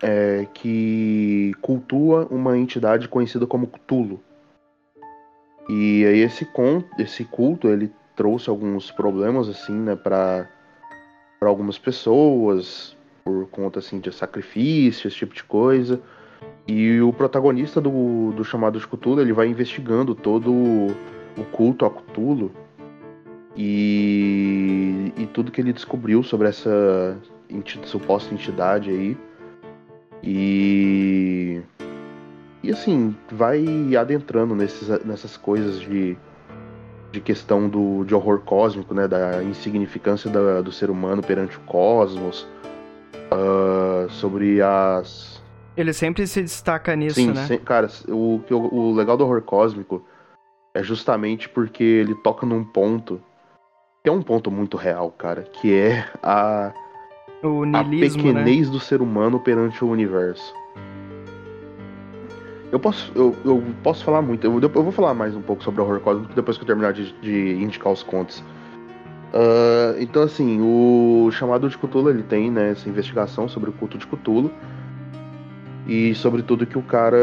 é, 0.01 0.47
que 0.53 1.53
cultua 1.61 2.27
uma 2.29 2.57
entidade 2.57 3.07
conhecida 3.07 3.45
como 3.45 3.67
Cthulhu. 3.67 4.19
E 5.69 6.05
aí 6.05 6.19
esse, 6.19 6.47
esse 6.97 7.23
culto 7.25 7.67
ele 7.67 7.91
trouxe 8.15 8.49
alguns 8.49 8.91
problemas 8.91 9.47
assim, 9.47 9.73
né, 9.73 9.95
para 9.95 10.49
para 11.39 11.47
algumas 11.47 11.77
pessoas 11.77 12.97
por 13.23 13.47
conta 13.47 13.79
assim 13.79 13.99
de 13.99 14.11
sacrifício, 14.11 15.07
esse 15.07 15.15
tipo 15.15 15.33
de 15.33 15.43
coisa. 15.43 16.01
E 16.67 16.99
o 17.01 17.13
protagonista 17.13 17.79
do, 17.79 18.31
do 18.31 18.43
chamado 18.43 18.79
de 18.79 18.87
Cthulhu, 18.87 19.21
ele 19.21 19.33
vai 19.33 19.47
investigando 19.47 20.13
todo 20.13 20.51
o 20.51 21.45
culto 21.51 21.85
a 21.85 21.89
Cthulhu 21.89 22.51
e, 23.55 25.13
e 25.17 25.25
tudo 25.27 25.51
que 25.51 25.61
ele 25.61 25.73
descobriu 25.73 26.21
sobre 26.23 26.47
essa 26.47 27.17
suposta 27.85 28.33
entidade 28.33 28.89
aí. 28.89 29.17
E. 30.23 31.61
E 32.61 32.71
assim, 32.71 33.15
vai 33.31 33.95
adentrando 33.95 34.53
nesses, 34.53 34.89
nessas 35.05 35.37
coisas 35.37 35.79
de, 35.79 36.17
de 37.11 37.21
questão 37.21 37.69
do, 37.69 38.03
de 38.03 38.13
horror 38.13 38.41
cósmico, 38.41 38.93
né? 38.93 39.07
Da 39.07 39.43
insignificância 39.43 40.29
da, 40.29 40.61
do 40.61 40.71
ser 40.71 40.89
humano 40.89 41.21
perante 41.21 41.57
o 41.57 41.61
cosmos. 41.61 42.47
Uh, 43.31 44.09
sobre 44.09 44.61
as. 44.61 45.41
Ele 45.77 45.93
sempre 45.93 46.25
se 46.27 46.41
destaca 46.41 46.95
nisso, 46.95 47.15
Sim, 47.15 47.31
né? 47.31 47.45
Sim, 47.45 47.59
cara, 47.59 47.87
o, 48.07 48.41
o 48.49 48.93
legal 48.93 49.15
do 49.15 49.23
horror 49.23 49.41
cósmico 49.43 50.03
é 50.73 50.83
justamente 50.83 51.47
porque 51.47 51.83
ele 51.83 52.15
toca 52.15 52.45
num 52.45 52.63
ponto 52.63 53.21
que 54.03 54.09
é 54.09 54.11
um 54.11 54.21
ponto 54.21 54.49
muito 54.49 54.77
real, 54.77 55.11
cara, 55.11 55.43
que 55.43 55.75
é 55.75 56.09
a 56.23 56.73
o 57.43 57.65
niilismo, 57.65 58.19
a 58.19 58.23
pequenez 58.23 58.67
né? 58.67 58.73
do 58.73 58.79
ser 58.79 59.01
humano 59.01 59.39
perante 59.39 59.83
o 59.83 59.89
universo. 59.89 60.53
Eu 62.71 62.79
posso, 62.79 63.11
eu, 63.15 63.35
eu 63.43 63.63
posso 63.81 64.03
falar 64.03 64.21
muito, 64.21 64.45
eu, 64.45 64.59
eu, 64.59 64.69
vou 64.69 64.91
falar 64.91 65.13
mais 65.13 65.35
um 65.35 65.41
pouco 65.41 65.63
sobre 65.63 65.81
o 65.81 65.83
horror 65.83 65.99
cósmico 66.01 66.33
depois 66.35 66.55
que 66.55 66.63
eu 66.63 66.67
terminar 66.67 66.93
de, 66.93 67.11
de 67.19 67.53
indicar 67.55 67.91
os 67.91 68.03
contos. 68.03 68.43
Uh, 69.33 69.99
então, 69.99 70.23
assim, 70.23 70.59
o 70.61 71.29
chamado 71.31 71.67
de 71.69 71.77
Cthulhu 71.77 72.09
ele 72.09 72.23
tem 72.23 72.51
né, 72.51 72.71
essa 72.71 72.87
investigação 72.87 73.47
sobre 73.47 73.69
o 73.69 73.73
culto 73.73 73.97
de 73.97 74.05
Cthulhu 74.05 74.51
e 75.87 76.13
sobre 76.15 76.41
tudo 76.43 76.65
que 76.65 76.77
o 76.77 76.81
cara 76.81 77.17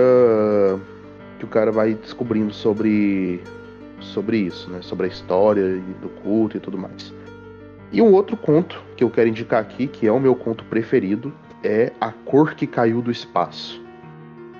que 1.38 1.44
o 1.44 1.48
cara 1.48 1.70
vai 1.70 1.94
descobrindo 1.94 2.52
sobre 2.52 3.42
sobre 4.00 4.38
isso, 4.38 4.70
né, 4.70 4.80
sobre 4.82 5.06
a 5.06 5.08
história 5.08 5.80
do 6.00 6.08
culto 6.22 6.56
e 6.56 6.60
tudo 6.60 6.78
mais. 6.78 7.12
E 7.92 8.02
um 8.02 8.12
outro 8.12 8.36
conto 8.36 8.82
que 8.96 9.04
eu 9.04 9.10
quero 9.10 9.28
indicar 9.28 9.60
aqui, 9.60 9.86
que 9.86 10.06
é 10.06 10.12
o 10.12 10.20
meu 10.20 10.34
conto 10.34 10.64
preferido, 10.64 11.32
é 11.62 11.92
A 12.00 12.10
Cor 12.10 12.54
que 12.54 12.66
Caiu 12.66 13.00
do 13.00 13.10
Espaço. 13.10 13.82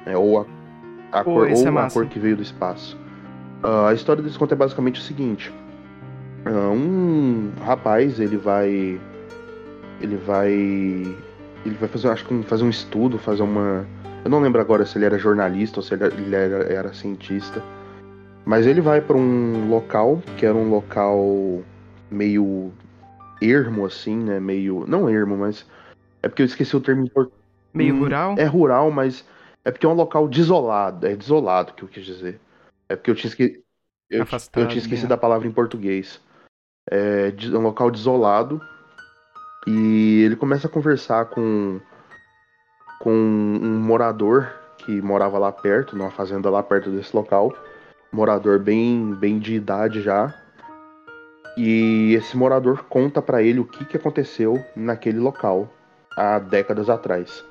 É, 0.05 0.17
ou 0.17 0.41
a, 0.41 0.47
a 1.13 1.25
Pô, 1.25 1.35
cor, 1.35 1.49
ou 1.51 1.67
é 1.67 1.87
a 1.87 1.91
cor 1.91 2.07
que 2.07 2.19
veio 2.19 2.37
do 2.37 2.43
espaço. 2.43 2.97
Uh, 3.63 3.87
a 3.89 3.95
história 3.95 4.23
desse 4.23 4.39
conto 4.39 4.53
é 4.53 4.57
basicamente 4.57 5.01
o 5.01 5.03
seguinte. 5.03 5.53
Uh, 6.47 6.73
um 6.73 7.53
rapaz, 7.65 8.21
ele 8.21 8.37
vai. 8.37 9.01
Ele 10.01 10.17
vai. 10.17 10.53
Ele 10.53 11.75
vai 11.81 11.89
fazer, 11.89 12.09
acho 12.09 12.25
que 12.25 12.43
fazer 12.45 12.63
um 12.63 12.71
estudo, 12.71 13.19
fazer 13.19 13.43
uma. 13.43 13.85
Eu 14.25 14.31
não 14.31 14.41
lembro 14.41 14.61
agora 14.61 14.87
se 14.87 14.97
ele 14.97 15.07
era 15.07 15.19
jornalista 15.19 15.81
ou 15.81 15.83
se 15.83 15.95
ele 15.95 16.05
era, 16.05 16.15
ele 16.15 16.35
era, 16.37 16.73
era 16.73 16.95
cientista. 16.95 17.63
Mas 18.45 18.65
ele 18.65 18.81
vai 18.81 19.01
para 19.01 19.17
um 19.17 19.69
local, 19.69 20.23
que 20.37 20.47
era 20.47 20.55
um 20.55 20.71
local 20.71 21.63
meio 22.09 22.71
ermo, 23.41 23.87
assim, 23.87 24.17
né? 24.17 24.41
Meio. 24.41 24.85
Não 24.87 25.09
ermo, 25.09 25.37
mas. 25.37 25.67
É 26.23 26.29
porque 26.29 26.43
eu 26.43 26.47
esqueci 26.47 26.77
o 26.77 26.81
termo 26.81 27.05
em 27.05 27.09
português. 27.09 27.45
Meio 27.73 27.95
hum, 27.95 27.99
rural? 28.01 28.35
É 28.39 28.45
rural, 28.45 28.91
mas 28.91 29.25
é 29.65 29.71
porque 29.71 29.85
é 29.85 29.89
um 29.89 29.95
local 29.95 30.29
desolado. 30.29 31.07
É 31.07 31.15
desolado 31.15 31.75
que 31.75 31.83
eu 31.83 31.89
quis 31.89 32.05
dizer. 32.05 32.41
É 32.89 32.97
porque 32.97 33.11
eu 33.11 33.15
tinha, 33.15 33.29
esque... 33.29 33.63
eu, 34.09 34.23
Afastado, 34.23 34.63
eu 34.63 34.69
tinha 34.69 34.81
esquecido 34.81 35.13
a 35.13 35.19
palavra 35.19 35.47
em 35.47 35.53
português. 35.53 36.21
É, 36.91 37.33
é 37.37 37.59
um 37.59 37.63
local 37.63 37.91
desolado. 37.91 38.61
E 39.67 40.23
ele 40.25 40.37
começa 40.37 40.69
a 40.69 40.71
conversar 40.71 41.27
com, 41.27 41.81
com 43.01 43.13
um 43.13 43.81
morador 43.81 44.55
que 44.79 45.03
morava 45.03 45.39
lá 45.39 45.51
perto, 45.51 45.97
numa 45.97 46.13
fazenda 46.13 46.49
lá 46.49 46.63
perto 46.63 46.91
desse 46.91 47.15
local. 47.15 47.53
Morador 48.13 48.61
bem, 48.61 49.13
bem 49.15 49.39
de 49.39 49.55
idade 49.55 50.01
já. 50.01 50.33
E 51.57 52.15
esse 52.15 52.37
morador 52.37 52.85
conta 52.89 53.23
para 53.23 53.43
ele 53.43 53.61
o 53.61 53.65
que, 53.65 53.85
que 53.85 53.97
aconteceu 53.97 54.63
naquele 54.75 55.19
local 55.19 55.69
há 56.17 56.39
décadas 56.39 56.91
atrás. 56.91 57.43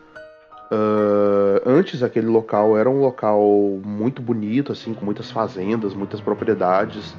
Uh, 0.71 1.61
antes 1.65 2.01
aquele 2.01 2.27
local 2.27 2.77
era 2.77 2.89
um 2.89 2.99
local 2.99 3.41
muito 3.83 4.21
bonito, 4.21 4.71
assim, 4.71 4.93
com 4.93 5.05
muitas 5.05 5.31
fazendas, 5.31 5.93
muitas 5.93 6.19
propriedades, 6.21 7.15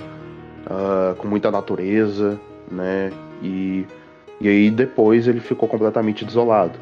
uh, 0.66 1.14
com 1.16 1.28
muita 1.28 1.50
natureza, 1.50 2.38
né? 2.70 3.12
E, 3.42 3.86
e 4.40 4.48
aí 4.48 4.70
depois 4.70 5.26
ele 5.28 5.40
ficou 5.40 5.68
completamente 5.68 6.24
desolado. 6.24 6.78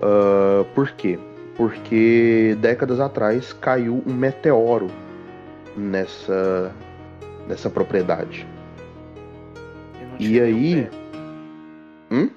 Uh, 0.00 0.64
por 0.74 0.90
quê? 0.92 1.18
Porque 1.56 2.56
décadas 2.60 3.00
atrás 3.00 3.52
caiu 3.52 4.02
um 4.06 4.14
meteoro 4.14 4.86
nessa, 5.76 6.72
nessa 7.46 7.68
propriedade. 7.68 8.46
E 10.20 10.40
aí. 10.40 10.88
Hum? 12.10 12.30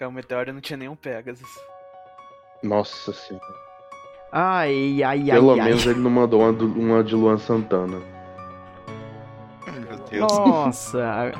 O 0.00 0.10
meteoro 0.10 0.52
não 0.52 0.60
tinha 0.60 0.76
nenhum 0.76 0.96
Pegasus. 0.96 1.48
Nossa 2.62 3.12
senhora. 3.12 3.44
Ai, 4.32 5.02
ai, 5.02 5.24
Pelo 5.24 5.52
ai, 5.52 5.60
menos 5.62 5.86
ai. 5.86 5.92
ele 5.92 6.00
não 6.00 6.10
mandou 6.10 6.40
uma, 6.40 6.50
uma 6.50 7.04
de 7.04 7.14
Luan 7.14 7.38
Santana. 7.38 8.00
Meu 9.66 9.98
Deus. 10.10 10.32
Nossa. 10.32 11.32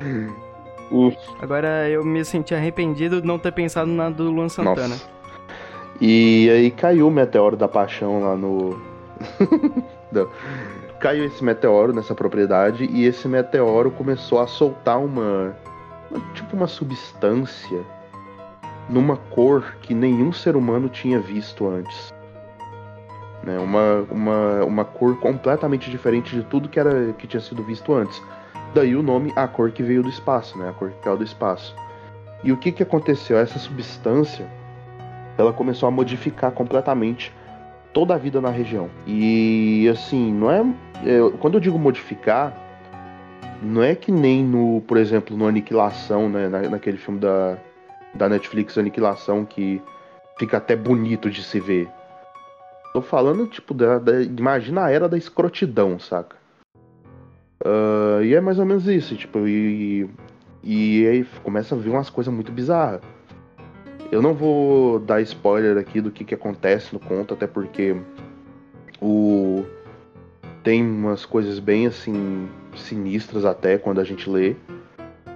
Uf, 0.90 1.16
Agora 1.40 1.88
eu 1.88 2.04
me 2.04 2.24
senti 2.24 2.54
arrependido 2.54 3.20
de 3.20 3.26
não 3.26 3.38
ter 3.38 3.52
pensado 3.52 3.90
na 3.90 4.10
do 4.10 4.30
Luan 4.30 4.48
Santana. 4.48 4.88
nossa. 4.88 5.08
E 6.00 6.48
aí 6.50 6.70
caiu 6.70 7.06
o 7.08 7.10
meteoro 7.10 7.56
da 7.56 7.68
paixão 7.68 8.20
lá 8.20 8.34
no. 8.34 8.80
Caiu 11.00 11.24
esse 11.24 11.42
meteoro 11.42 11.94
nessa 11.94 12.14
propriedade 12.14 12.84
e 12.84 13.06
esse 13.06 13.26
meteoro 13.26 13.90
começou 13.90 14.38
a 14.38 14.46
soltar 14.46 14.98
uma. 14.98 15.56
uma- 16.10 16.20
tipo 16.34 16.54
uma 16.54 16.66
substância 16.66 17.80
numa 18.86 19.16
cor 19.16 19.76
que 19.80 19.94
nenhum 19.94 20.30
ser 20.32 20.56
humano 20.56 20.88
tinha 20.88 21.18
visto 21.18 21.66
antes. 21.66 22.12
Né, 23.42 23.58
uma, 23.58 24.06
uma, 24.10 24.64
uma 24.64 24.84
cor 24.84 25.18
completamente 25.18 25.90
diferente 25.90 26.36
de 26.36 26.42
tudo 26.42 26.68
que, 26.68 26.78
era, 26.78 27.14
que 27.14 27.26
tinha 27.26 27.40
sido 27.40 27.62
visto 27.62 27.94
antes. 27.94 28.22
Daí 28.74 28.94
o 28.94 29.02
nome, 29.02 29.32
a 29.34 29.48
cor 29.48 29.70
que 29.70 29.82
veio 29.82 30.02
do 30.02 30.10
espaço, 30.10 30.58
né? 30.58 30.68
A 30.68 30.72
cor 30.72 30.90
que 30.90 30.98
caiu 31.02 31.16
do 31.16 31.24
espaço. 31.24 31.74
E 32.44 32.52
o 32.52 32.56
que, 32.56 32.70
que 32.70 32.82
aconteceu? 32.82 33.38
Essa 33.38 33.58
substância, 33.58 34.46
ela 35.38 35.52
começou 35.52 35.86
a 35.86 35.90
modificar 35.90 36.52
completamente 36.52 37.32
toda 37.92 38.14
a 38.14 38.18
vida 38.18 38.40
na 38.40 38.50
região. 38.50 38.88
E 39.06 39.88
assim, 39.90 40.32
não 40.32 40.50
é, 40.50 40.60
é- 41.04 41.30
quando 41.40 41.54
eu 41.54 41.60
digo 41.60 41.78
modificar, 41.78 42.56
não 43.62 43.82
é 43.82 43.94
que 43.94 44.10
nem 44.10 44.44
no, 44.44 44.80
por 44.82 44.96
exemplo, 44.96 45.36
no 45.36 45.46
Aniquilação, 45.46 46.28
né, 46.28 46.48
na, 46.48 46.62
naquele 46.62 46.96
filme 46.96 47.20
da, 47.20 47.58
da 48.14 48.28
Netflix 48.28 48.76
Aniquilação 48.78 49.44
que 49.44 49.80
fica 50.38 50.56
até 50.56 50.74
bonito 50.74 51.28
de 51.30 51.42
se 51.42 51.60
ver. 51.60 51.88
Tô 52.92 53.02
falando 53.02 53.46
tipo 53.46 53.72
da, 53.74 53.98
da- 53.98 54.22
imagina 54.22 54.84
a 54.84 54.90
era 54.90 55.08
da 55.08 55.16
escrotidão, 55.18 55.98
saca? 55.98 56.36
Ah, 57.64 58.20
e 58.22 58.34
é 58.34 58.40
mais 58.40 58.58
ou 58.58 58.64
menos 58.64 58.86
isso, 58.88 59.14
tipo, 59.16 59.46
e, 59.46 60.08
e 60.64 61.06
aí 61.06 61.24
começa 61.42 61.74
a 61.74 61.78
vir 61.78 61.90
umas 61.90 62.08
coisas 62.10 62.32
muito 62.32 62.50
bizarras. 62.50 63.02
Eu 64.10 64.20
não 64.20 64.34
vou 64.34 64.98
dar 64.98 65.20
spoiler 65.22 65.78
aqui 65.78 66.00
do 66.00 66.10
que, 66.10 66.24
que 66.24 66.34
acontece 66.34 66.92
no 66.92 66.98
conto, 66.98 67.34
até 67.34 67.46
porque 67.46 67.96
o 69.00 69.64
tem 70.62 70.84
umas 70.84 71.24
coisas 71.24 71.58
bem 71.58 71.86
assim 71.86 72.48
sinistras 72.76 73.44
até 73.44 73.78
quando 73.78 74.00
a 74.00 74.04
gente 74.04 74.28
lê. 74.28 74.56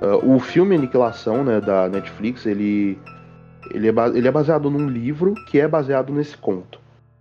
Ah, 0.02 0.16
o 0.22 0.38
filme 0.38 0.74
Aniquilação, 0.74 1.44
né, 1.44 1.60
da 1.60 1.88
Netflix, 1.88 2.46
ele 2.46 2.98
ele 3.70 3.88
é, 3.88 3.92
ele 4.14 4.28
é 4.28 4.30
baseado 4.30 4.70
num 4.70 4.88
livro 4.88 5.34
que 5.46 5.58
é 5.58 5.66
baseado 5.66 6.12
nesse 6.12 6.36
conto. 6.36 6.78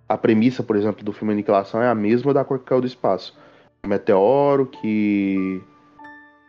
A 0.09 0.17
premissa, 0.17 0.61
por 0.61 0.75
exemplo, 0.75 1.03
do 1.03 1.13
filme 1.13 1.33
Aniquilação 1.33 1.81
é 1.81 1.87
a 1.87 1.95
mesma 1.95 2.33
da 2.33 2.43
Cor 2.43 2.59
que 2.59 2.65
Caiu 2.65 2.81
do 2.81 2.87
Espaço. 2.87 3.37
Um 3.85 3.87
meteoro 3.87 4.65
que, 4.65 5.61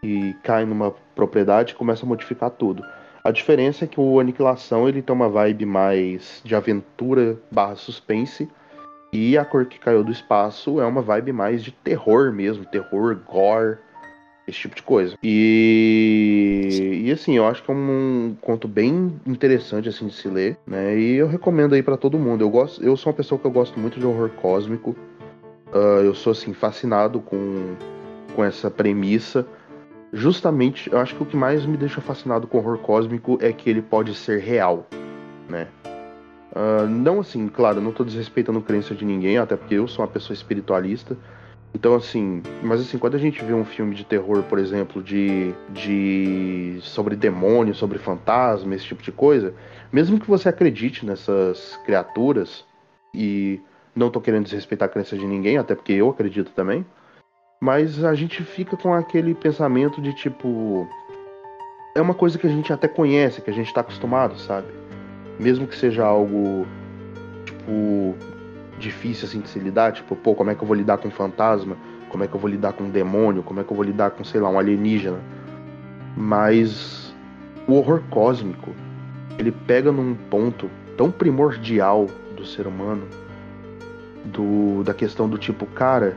que 0.01 0.35
cai 0.43 0.65
numa 0.65 0.93
propriedade 1.15 1.73
e 1.73 1.77
começa 1.77 2.05
a 2.05 2.09
modificar 2.09 2.51
tudo. 2.51 2.85
A 3.25 3.31
diferença 3.31 3.87
é 3.87 3.89
que 3.89 3.99
o 3.99 4.21
Aniquilação 4.21 4.87
ele 4.87 5.01
tem 5.01 5.17
uma 5.17 5.31
vibe 5.31 5.65
mais 5.65 6.43
de 6.45 6.55
aventura 6.55 7.39
barra 7.51 7.75
suspense 7.75 8.47
e 9.11 9.39
a 9.39 9.47
Cor 9.47 9.65
que 9.65 9.79
Caiu 9.79 10.05
do 10.05 10.13
Espaço 10.13 10.79
é 10.79 10.85
uma 10.85 11.01
vibe 11.01 11.33
mais 11.33 11.65
de 11.65 11.73
terror 11.73 12.31
mesmo, 12.31 12.67
terror, 12.67 13.17
gore, 13.27 13.79
esse 14.47 14.59
tipo 14.59 14.77
de 14.77 14.83
coisa. 14.83 15.17
E, 15.23 17.01
e 17.07 17.11
assim, 17.11 17.35
eu 17.35 17.47
acho 17.47 17.63
que 17.63 17.71
é 17.71 17.75
um 17.75 18.37
conto 18.43 18.69
bem 18.69 19.19
interessante 19.27 19.89
assim 19.89 20.07
de 20.07 20.13
se 20.13 20.29
ler, 20.29 20.59
né? 20.67 20.95
E 20.99 21.15
eu 21.15 21.27
recomendo 21.27 21.75
aí 21.75 21.83
pra 21.83 21.97
todo 21.97 22.19
mundo. 22.19 22.45
Eu 22.45 22.51
gosto, 22.51 22.85
eu 22.85 22.95
sou 22.95 23.11
uma 23.11 23.17
pessoa 23.17 23.39
que 23.39 23.47
eu 23.47 23.51
gosto 23.51 23.81
muito 23.81 23.99
de 23.99 24.05
horror 24.05 24.29
cósmico. 24.37 24.95
Ah, 25.73 26.03
eu 26.05 26.15
sou 26.15 26.33
assim 26.33 26.53
fascinado 26.53 27.21
com 27.21 27.75
com 28.35 28.45
essa 28.45 28.71
premissa. 28.71 29.47
Justamente, 30.15 30.89
eu 30.93 30.99
acho 31.01 31.17
que 31.17 31.23
o 31.25 31.27
que 31.27 31.37
mais 31.37 31.67
me 31.67 31.77
deixa 31.77 32.01
fascinado 32.01 32.47
com 32.47 32.59
horror 32.59 32.79
cósmico 32.79 33.37
é 33.41 33.53
que 33.53 33.69
ele 33.69 33.83
pode 33.83 34.15
ser 34.15 34.39
real, 34.39 34.87
né? 35.49 35.67
Ah, 36.55 36.87
não 36.89 37.19
assim, 37.19 37.49
claro, 37.49 37.81
não 37.81 37.91
tô 37.91 38.05
desrespeitando 38.05 38.61
a 38.61 38.63
crença 38.63 38.95
de 38.95 39.05
ninguém, 39.05 39.39
até 39.39 39.57
porque 39.57 39.75
eu 39.75 39.89
sou 39.89 40.05
uma 40.05 40.11
pessoa 40.11 40.33
espiritualista. 40.33 41.17
Então, 41.75 41.97
assim, 41.97 42.41
mas 42.63 42.81
assim, 42.81 42.97
quando 42.97 43.17
a 43.17 43.19
gente 43.19 43.45
vê 43.45 43.53
um 43.53 43.65
filme 43.65 43.93
de 43.93 44.05
terror, 44.05 44.45
por 44.45 44.61
exemplo, 44.61 45.03
de, 45.03 45.53
de 45.71 46.79
sobre 46.83 47.17
demônio, 47.17 47.75
sobre 47.75 47.99
fantasma, 47.99 48.73
esse 48.77 48.85
tipo 48.85 49.03
de 49.03 49.11
coisa, 49.11 49.53
mesmo 49.93 50.21
que 50.21 50.29
você 50.29 50.49
acredite 50.49 51.05
nessas 51.05 51.77
criaturas, 51.85 52.65
e 53.13 53.61
não 53.97 54.11
tô 54.11 54.21
querendo 54.21 54.45
desrespeitar 54.45 54.89
a 54.89 54.93
crença 54.93 55.19
de 55.19 55.27
ninguém, 55.27 55.59
até 55.59 55.75
porque 55.75 55.93
eu 55.93 56.09
acredito 56.09 56.53
também, 56.53 56.87
mas 57.61 58.05
a 58.05 58.15
gente 58.15 58.43
fica 58.43 58.77
com 58.77 58.93
aquele 58.93 59.35
pensamento 59.35 60.01
de 60.01 60.13
tipo. 60.15 60.89
É 61.95 62.01
uma 62.01 62.15
coisa 62.15 62.39
que 62.39 62.47
a 62.47 62.51
gente 62.51 62.73
até 62.73 62.89
conhece, 62.89 63.41
que 63.41 63.51
a 63.51 63.55
gente 63.55 63.73
tá 63.73 63.81
acostumado, 63.81 64.39
sabe? 64.39 64.67
Mesmo 65.39 65.67
que 65.67 65.77
seja 65.77 66.05
algo, 66.05 66.67
tipo, 67.45 68.15
difícil 68.79 69.29
assim 69.29 69.41
de 69.41 69.49
se 69.49 69.59
lidar, 69.59 69.93
tipo, 69.93 70.17
pô, 70.17 70.35
como 70.35 70.51
é 70.51 70.55
que 70.55 70.63
eu 70.63 70.67
vou 70.67 70.77
lidar 70.77 70.99
com 70.99 71.09
um 71.09 71.13
fantasma? 71.13 71.77
Como 72.09 72.23
é 72.23 72.27
que 72.27 72.35
eu 72.35 72.41
vou 72.41 72.51
lidar 72.51 72.73
com 72.73 72.85
um 72.85 72.91
demônio? 72.91 73.43
Como 73.43 73.61
é 73.61 73.65
que 73.65 73.73
eu 73.73 73.77
vou 73.77 73.85
lidar 73.85 74.11
com, 74.11 74.25
sei 74.25 74.41
lá, 74.41 74.49
um 74.49 74.59
alienígena? 74.59 75.19
Mas 76.17 77.15
o 77.67 77.75
horror 77.75 78.03
cósmico, 78.11 78.71
ele 79.39 79.51
pega 79.51 79.91
num 79.91 80.15
ponto 80.15 80.71
tão 80.97 81.11
primordial 81.11 82.07
do 82.37 82.45
ser 82.45 82.67
humano, 82.67 83.07
do 84.25 84.83
da 84.85 84.95
questão 84.95 85.29
do 85.29 85.39
tipo, 85.39 85.67
cara, 85.67 86.17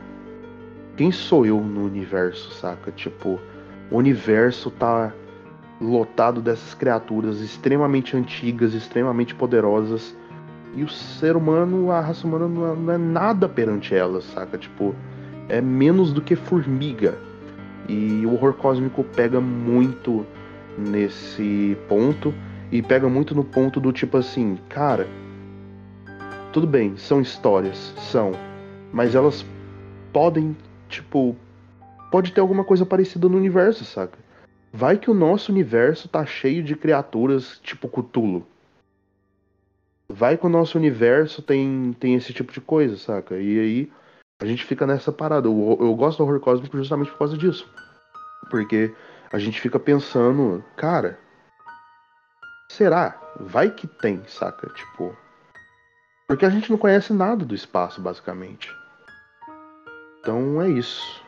quem 0.98 1.12
sou 1.12 1.46
eu 1.46 1.60
no 1.60 1.84
universo, 1.84 2.50
saca? 2.50 2.90
Tipo, 2.90 3.38
o 3.88 3.96
universo 3.96 4.68
tá 4.68 5.12
lotado 5.80 6.42
dessas 6.42 6.74
criaturas 6.74 7.40
extremamente 7.40 8.16
antigas, 8.16 8.74
extremamente 8.74 9.32
poderosas. 9.32 10.12
E 10.74 10.82
o 10.82 10.88
ser 10.88 11.36
humano, 11.36 11.92
a 11.92 12.00
raça 12.00 12.26
humana 12.26 12.48
não 12.48 12.72
é, 12.72 12.76
não 12.76 12.92
é 12.94 12.98
nada 12.98 13.48
perante 13.48 13.94
elas, 13.94 14.24
saca? 14.24 14.58
Tipo, 14.58 14.92
é 15.48 15.60
menos 15.60 16.12
do 16.12 16.20
que 16.20 16.34
formiga. 16.34 17.16
E 17.88 18.26
o 18.26 18.34
horror 18.34 18.54
cósmico 18.54 19.04
pega 19.04 19.40
muito 19.40 20.26
nesse 20.76 21.78
ponto. 21.88 22.34
E 22.72 22.82
pega 22.82 23.08
muito 23.08 23.36
no 23.36 23.44
ponto 23.44 23.78
do 23.78 23.92
tipo 23.92 24.16
assim, 24.16 24.58
cara. 24.68 25.06
Tudo 26.52 26.66
bem, 26.66 26.96
são 26.96 27.20
histórias, 27.20 27.94
são. 27.98 28.32
Mas 28.92 29.14
elas 29.14 29.46
podem, 30.12 30.56
tipo. 30.88 31.36
Pode 32.10 32.32
ter 32.32 32.40
alguma 32.40 32.64
coisa 32.64 32.86
parecida 32.86 33.28
no 33.28 33.36
universo, 33.36 33.84
saca? 33.84 34.18
Vai 34.72 34.98
que 34.98 35.10
o 35.10 35.14
nosso 35.14 35.52
universo 35.52 36.08
tá 36.08 36.24
cheio 36.24 36.62
de 36.62 36.74
criaturas 36.74 37.58
tipo 37.62 37.88
Cthulhu. 37.88 38.46
Vai 40.10 40.38
que 40.38 40.46
o 40.46 40.48
nosso 40.48 40.78
universo 40.78 41.42
tem, 41.42 41.94
tem 42.00 42.14
esse 42.14 42.32
tipo 42.32 42.50
de 42.50 42.60
coisa, 42.60 42.96
saca? 42.96 43.36
E 43.36 43.58
aí 43.58 43.92
a 44.40 44.46
gente 44.46 44.64
fica 44.64 44.86
nessa 44.86 45.12
parada. 45.12 45.48
Eu, 45.48 45.78
eu 45.80 45.94
gosto 45.94 46.18
do 46.18 46.24
horror 46.24 46.40
cósmico 46.40 46.76
justamente 46.76 47.10
por 47.10 47.18
causa 47.18 47.36
disso. 47.36 47.70
Porque 48.50 48.94
a 49.30 49.38
gente 49.38 49.60
fica 49.60 49.78
pensando, 49.78 50.64
cara, 50.76 51.18
será? 52.70 53.20
Vai 53.38 53.70
que 53.70 53.86
tem, 53.86 54.22
saca? 54.26 54.68
Tipo. 54.70 55.14
Porque 56.26 56.46
a 56.46 56.50
gente 56.50 56.70
não 56.70 56.78
conhece 56.78 57.12
nada 57.12 57.44
do 57.44 57.54
espaço, 57.54 58.00
basicamente. 58.00 58.74
Então 60.20 60.60
é 60.62 60.68
isso. 60.68 61.22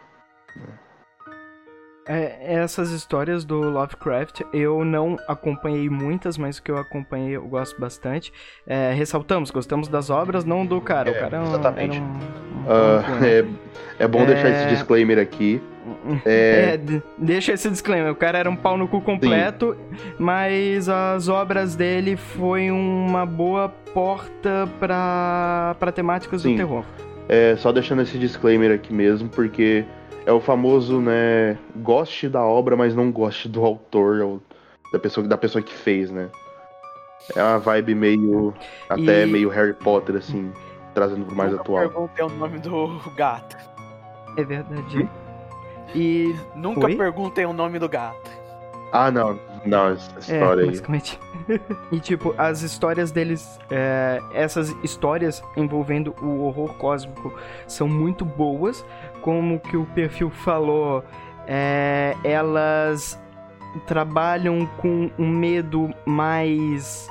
É, 2.08 2.54
essas 2.54 2.90
histórias 2.90 3.44
do 3.44 3.60
Lovecraft 3.60 4.40
eu 4.52 4.84
não 4.84 5.16
acompanhei 5.28 5.88
muitas, 5.88 6.36
mas 6.36 6.58
o 6.58 6.62
que 6.62 6.70
eu 6.70 6.76
acompanhei 6.78 7.36
eu 7.36 7.46
gosto 7.46 7.80
bastante. 7.80 8.32
É, 8.66 8.92
ressaltamos, 8.92 9.50
gostamos 9.50 9.86
das 9.86 10.10
obras, 10.10 10.44
não 10.44 10.66
do 10.66 10.80
cara. 10.80 11.10
o 11.10 11.14
É, 11.14 11.20
cara 11.20 11.36
era 11.36 11.44
um, 11.44 11.48
exatamente. 11.48 12.00
um- 12.00 12.02
um 12.04 13.20
né? 13.20 13.28
é, 13.98 14.04
é 14.04 14.08
bom 14.08 14.24
deixar 14.24 14.48
É. 14.48 14.50
esse 14.62 14.66
disclaimer 14.74 15.18
aqui. 15.18 15.62
É, 16.24 16.74
É, 16.74 16.80
deixa 17.18 17.52
esse 17.52 17.68
disclaimer. 17.70 18.12
O 18.12 18.14
cara 18.16 18.38
era 18.38 18.48
um 18.50 18.54
pau 18.56 18.76
no 18.76 18.86
cu 18.88 19.00
completo, 19.00 19.76
mas 20.18 20.88
as 20.88 21.28
obras 21.28 21.74
dele 21.74 22.16
foi 22.16 22.70
uma 22.70 23.24
boa 23.26 23.68
porta 23.92 24.68
pra 24.78 25.74
temáticas 25.92 26.42
Sim. 26.42 26.52
do 26.52 26.56
terror. 26.58 26.84
É, 27.32 27.54
só 27.56 27.70
deixando 27.70 28.02
esse 28.02 28.18
disclaimer 28.18 28.72
aqui 28.74 28.92
mesmo, 28.92 29.28
porque 29.28 29.84
é 30.26 30.32
o 30.32 30.40
famoso, 30.40 31.00
né, 31.00 31.56
goste 31.76 32.28
da 32.28 32.42
obra, 32.42 32.76
mas 32.76 32.92
não 32.92 33.12
goste 33.12 33.48
do 33.48 33.64
autor, 33.64 34.20
ou 34.20 34.42
da 34.92 34.98
pessoa, 34.98 35.24
da 35.26 35.36
pessoa 35.38 35.62
que 35.62 35.72
fez, 35.72 36.10
né? 36.10 36.28
É 37.36 37.40
uma 37.42 37.58
vibe 37.60 37.94
meio, 37.94 38.52
até 38.88 39.22
E- 39.22 39.26
meio 39.26 39.48
Harry 39.48 39.74
Potter, 39.74 40.16
assim, 40.16 40.52
trazendo 40.92 41.24
pro 41.24 41.36
mais 41.36 41.50
Nunca 41.52 41.62
atual. 41.62 41.78
perguntei 41.88 42.24
o 42.24 42.28
nome 42.30 42.58
do 42.58 42.98
gato. 43.16 43.56
É 44.36 44.42
verdade. 44.42 45.08
E. 45.94 46.34
Nunca 46.56 46.86
Oi? 46.86 46.96
perguntem 46.96 47.46
o 47.46 47.52
nome 47.52 47.78
do 47.78 47.88
gato. 47.88 48.30
Ah, 48.92 49.08
não. 49.10 49.38
Não, 49.64 49.88
essa 49.90 50.18
história 50.18 50.60
é, 50.60 50.64
aí. 50.64 50.66
basicamente. 50.70 51.20
e 51.92 52.00
tipo, 52.00 52.34
as 52.38 52.62
histórias 52.62 53.10
deles, 53.10 53.58
é, 53.70 54.20
essas 54.32 54.70
histórias 54.82 55.42
envolvendo 55.56 56.14
o 56.22 56.44
horror 56.44 56.74
cósmico 56.74 57.32
são 57.66 57.86
muito 57.88 58.24
boas. 58.24 58.84
Como 59.20 59.60
que 59.60 59.76
o 59.76 59.84
perfil 59.86 60.30
falou, 60.30 61.04
é, 61.46 62.16
elas 62.24 63.20
trabalham 63.86 64.66
com 64.78 65.10
um 65.18 65.28
medo 65.28 65.90
mais. 66.06 67.08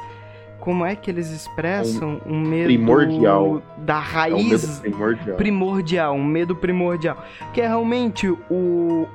Como 0.60 0.86
é 0.86 0.94
que 0.96 1.10
eles 1.10 1.30
expressam? 1.32 2.20
Um 2.26 2.42
medo 2.42 2.66
primordial. 2.66 3.62
da 3.78 3.96
É 3.96 3.98
o 3.98 4.02
raiz 4.02 4.68
medo 4.68 4.82
primordial. 4.82 5.38
primordial, 5.38 6.14
um 6.16 6.24
medo 6.26 6.56
primordial, 6.56 7.24
que 7.54 7.62
é 7.62 7.68
realmente 7.68 8.28
o 8.50 9.08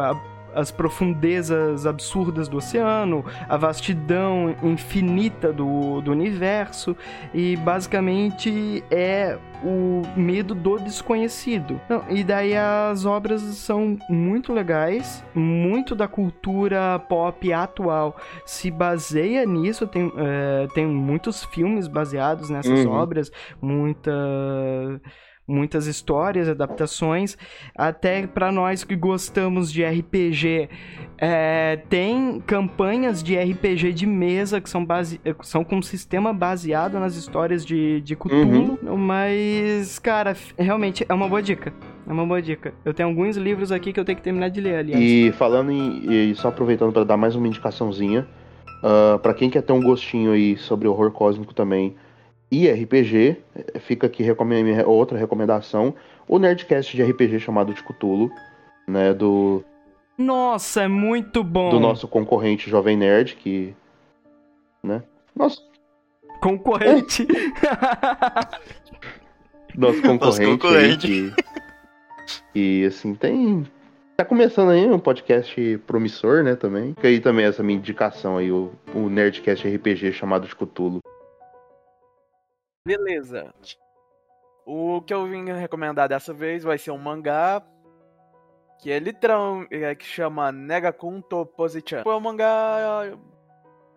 a- 0.00 0.31
as 0.54 0.70
profundezas 0.70 1.86
absurdas 1.86 2.48
do 2.48 2.58
oceano, 2.58 3.24
a 3.48 3.56
vastidão 3.56 4.54
infinita 4.62 5.52
do, 5.52 6.00
do 6.00 6.10
universo 6.12 6.96
e 7.32 7.56
basicamente 7.56 8.82
é 8.90 9.38
o 9.64 10.02
medo 10.16 10.54
do 10.54 10.76
desconhecido. 10.78 11.80
Não, 11.88 12.04
e 12.10 12.24
daí 12.24 12.56
as 12.56 13.04
obras 13.04 13.40
são 13.42 13.96
muito 14.08 14.52
legais, 14.52 15.24
muito 15.34 15.94
da 15.94 16.08
cultura 16.08 16.98
pop 17.08 17.52
atual 17.52 18.16
se 18.44 18.70
baseia 18.70 19.46
nisso, 19.46 19.86
tem, 19.86 20.12
é, 20.16 20.66
tem 20.74 20.84
muitos 20.86 21.44
filmes 21.44 21.86
baseados 21.86 22.50
nessas 22.50 22.84
Uhum. 22.84 22.92
obras, 22.92 23.30
muita 23.60 24.10
muitas 25.46 25.86
histórias, 25.86 26.48
adaptações, 26.48 27.36
até 27.76 28.26
para 28.26 28.52
nós 28.52 28.84
que 28.84 28.94
gostamos 28.94 29.72
de 29.72 29.84
RPG, 29.84 30.68
é, 31.18 31.80
tem 31.88 32.40
campanhas 32.46 33.22
de 33.22 33.36
RPG 33.36 33.92
de 33.92 34.06
mesa 34.06 34.60
que 34.60 34.70
são, 34.70 34.84
base, 34.84 35.20
são 35.42 35.64
com 35.64 35.76
um 35.76 35.82
sistema 35.82 36.32
baseado 36.32 36.98
nas 36.98 37.16
histórias 37.16 37.64
de, 37.64 38.00
de 38.00 38.16
Cthulhu, 38.16 38.78
mas, 38.96 39.98
cara, 39.98 40.36
realmente 40.58 41.04
é 41.08 41.14
uma 41.14 41.28
boa 41.28 41.42
dica. 41.42 41.72
É 42.06 42.12
uma 42.12 42.26
boa 42.26 42.42
dica. 42.42 42.74
Eu 42.84 42.92
tenho 42.92 43.08
alguns 43.08 43.36
livros 43.36 43.70
aqui 43.70 43.92
que 43.92 44.00
eu 44.00 44.04
tenho 44.04 44.16
que 44.16 44.22
terminar 44.22 44.48
de 44.48 44.60
ler, 44.60 44.76
aliás. 44.76 45.00
E 45.00 45.32
falando 45.32 45.70
em. 45.70 46.30
E 46.30 46.34
só 46.34 46.48
aproveitando 46.48 46.92
para 46.92 47.04
dar 47.04 47.16
mais 47.16 47.36
uma 47.36 47.46
indicaçãozinha. 47.46 48.26
ah, 48.82 49.20
pra 49.22 49.32
quem 49.32 49.48
quer 49.48 49.62
ter 49.62 49.72
um 49.72 49.80
gostinho 49.80 50.32
aí 50.32 50.56
sobre 50.56 50.88
horror 50.88 51.12
cósmico 51.12 51.54
também 51.54 51.94
e 52.52 52.70
RPG, 52.70 53.38
eh, 53.56 53.78
fica 53.78 54.06
aqui 54.06 54.22
outra 54.84 55.16
recomendação. 55.16 55.94
O 56.28 56.38
Nerdcast 56.38 56.94
de 56.94 57.02
RPG 57.02 57.40
chamado 57.40 57.72
de 57.72 57.82
Cthulhu, 57.82 58.30
né? 58.86 59.14
Do, 59.14 59.64
Nossa, 60.18 60.82
é 60.82 60.88
muito 60.88 61.42
bom. 61.42 61.70
do 61.70 61.80
nosso 61.80 62.06
concorrente 62.06 62.68
Jovem 62.68 62.94
Nerd, 62.94 63.36
que. 63.36 63.74
Né? 64.82 65.02
Nosso, 65.34 65.66
Concorrente. 66.42 67.24
nosso 69.74 70.02
concorrente. 70.02 70.42
aí, 70.42 70.58
concorrente. 70.58 71.34
que, 72.52 72.54
e 72.54 72.84
assim, 72.84 73.14
tem. 73.14 73.66
Tá 74.14 74.26
começando 74.26 74.72
aí 74.72 74.86
um 74.86 74.98
podcast 74.98 75.80
promissor, 75.86 76.42
né, 76.42 76.54
também. 76.54 76.92
Fica 76.94 77.08
aí 77.08 77.18
também 77.18 77.46
essa 77.46 77.62
minha 77.62 77.78
indicação 77.78 78.36
aí, 78.36 78.52
o, 78.52 78.72
o 78.94 79.08
Nerdcast 79.08 79.66
RPG 79.66 80.12
chamado 80.12 80.46
de 80.46 80.54
Cthulhu. 80.54 81.00
Beleza. 82.84 83.52
O 84.66 85.00
que 85.02 85.14
eu 85.14 85.26
vim 85.26 85.50
recomendar 85.52 86.08
dessa 86.08 86.32
vez 86.32 86.62
vai 86.62 86.78
ser 86.78 86.90
um 86.90 86.98
mangá 86.98 87.62
que 88.80 88.90
é 88.90 88.98
literal, 88.98 89.64
é, 89.70 89.94
que 89.94 90.04
chama 90.04 90.50
Negakunto 90.50 91.46
Posichan. 91.46 92.02
É 92.04 92.08
um 92.08 92.20
mangá 92.20 93.16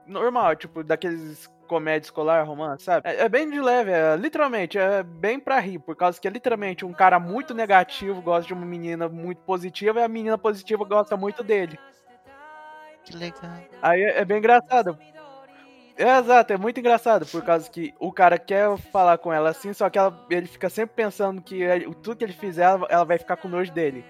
normal, 0.05 0.55
tipo, 0.55 0.83
daqueles 0.83 1.47
comédia 1.67 2.05
escolar, 2.05 2.45
romance, 2.45 2.83
sabe? 2.83 3.09
É, 3.09 3.21
é 3.23 3.29
bem 3.29 3.49
de 3.49 3.59
leve, 3.59 3.91
é, 3.91 4.15
literalmente, 4.15 4.77
é 4.77 5.01
bem 5.01 5.39
pra 5.39 5.59
rir, 5.59 5.79
por 5.79 5.95
causa 5.95 6.21
que 6.21 6.27
é 6.27 6.31
literalmente 6.31 6.85
um 6.85 6.93
cara 6.93 7.19
muito 7.19 7.55
negativo 7.55 8.21
gosta 8.21 8.47
de 8.47 8.53
uma 8.53 8.65
menina 8.65 9.09
muito 9.09 9.41
positiva 9.41 9.99
e 9.99 10.03
a 10.03 10.07
menina 10.07 10.37
positiva 10.37 10.85
gosta 10.85 11.17
muito 11.17 11.43
dele. 11.43 11.79
Que 13.03 13.17
legal. 13.17 13.51
Aí 13.81 14.01
é 14.03 14.19
é 14.19 14.25
bem 14.25 14.37
engraçado. 14.37 14.97
É, 15.97 16.17
exato, 16.19 16.51
é 16.51 16.57
muito 16.57 16.79
engraçado, 16.79 17.25
por 17.25 17.41
causa 17.41 17.69
que 17.69 17.93
o 17.99 18.11
cara 18.11 18.37
quer 18.37 18.77
falar 18.91 19.17
com 19.17 19.31
ela 19.31 19.49
assim, 19.49 19.71
só 19.71 19.89
que 19.89 19.97
ela- 19.97 20.25
ele 20.29 20.45
fica 20.45 20.69
sempre 20.69 20.93
pensando 20.95 21.41
que 21.41 21.61
ele- 21.61 21.85
tudo 21.95 22.17
que 22.17 22.23
ele 22.25 22.33
fizer, 22.33 22.63
ela, 22.63 22.85
ela 22.89 23.05
vai 23.05 23.17
ficar 23.17 23.37
com 23.37 23.47
nojo 23.47 23.71
dele. 23.71 24.03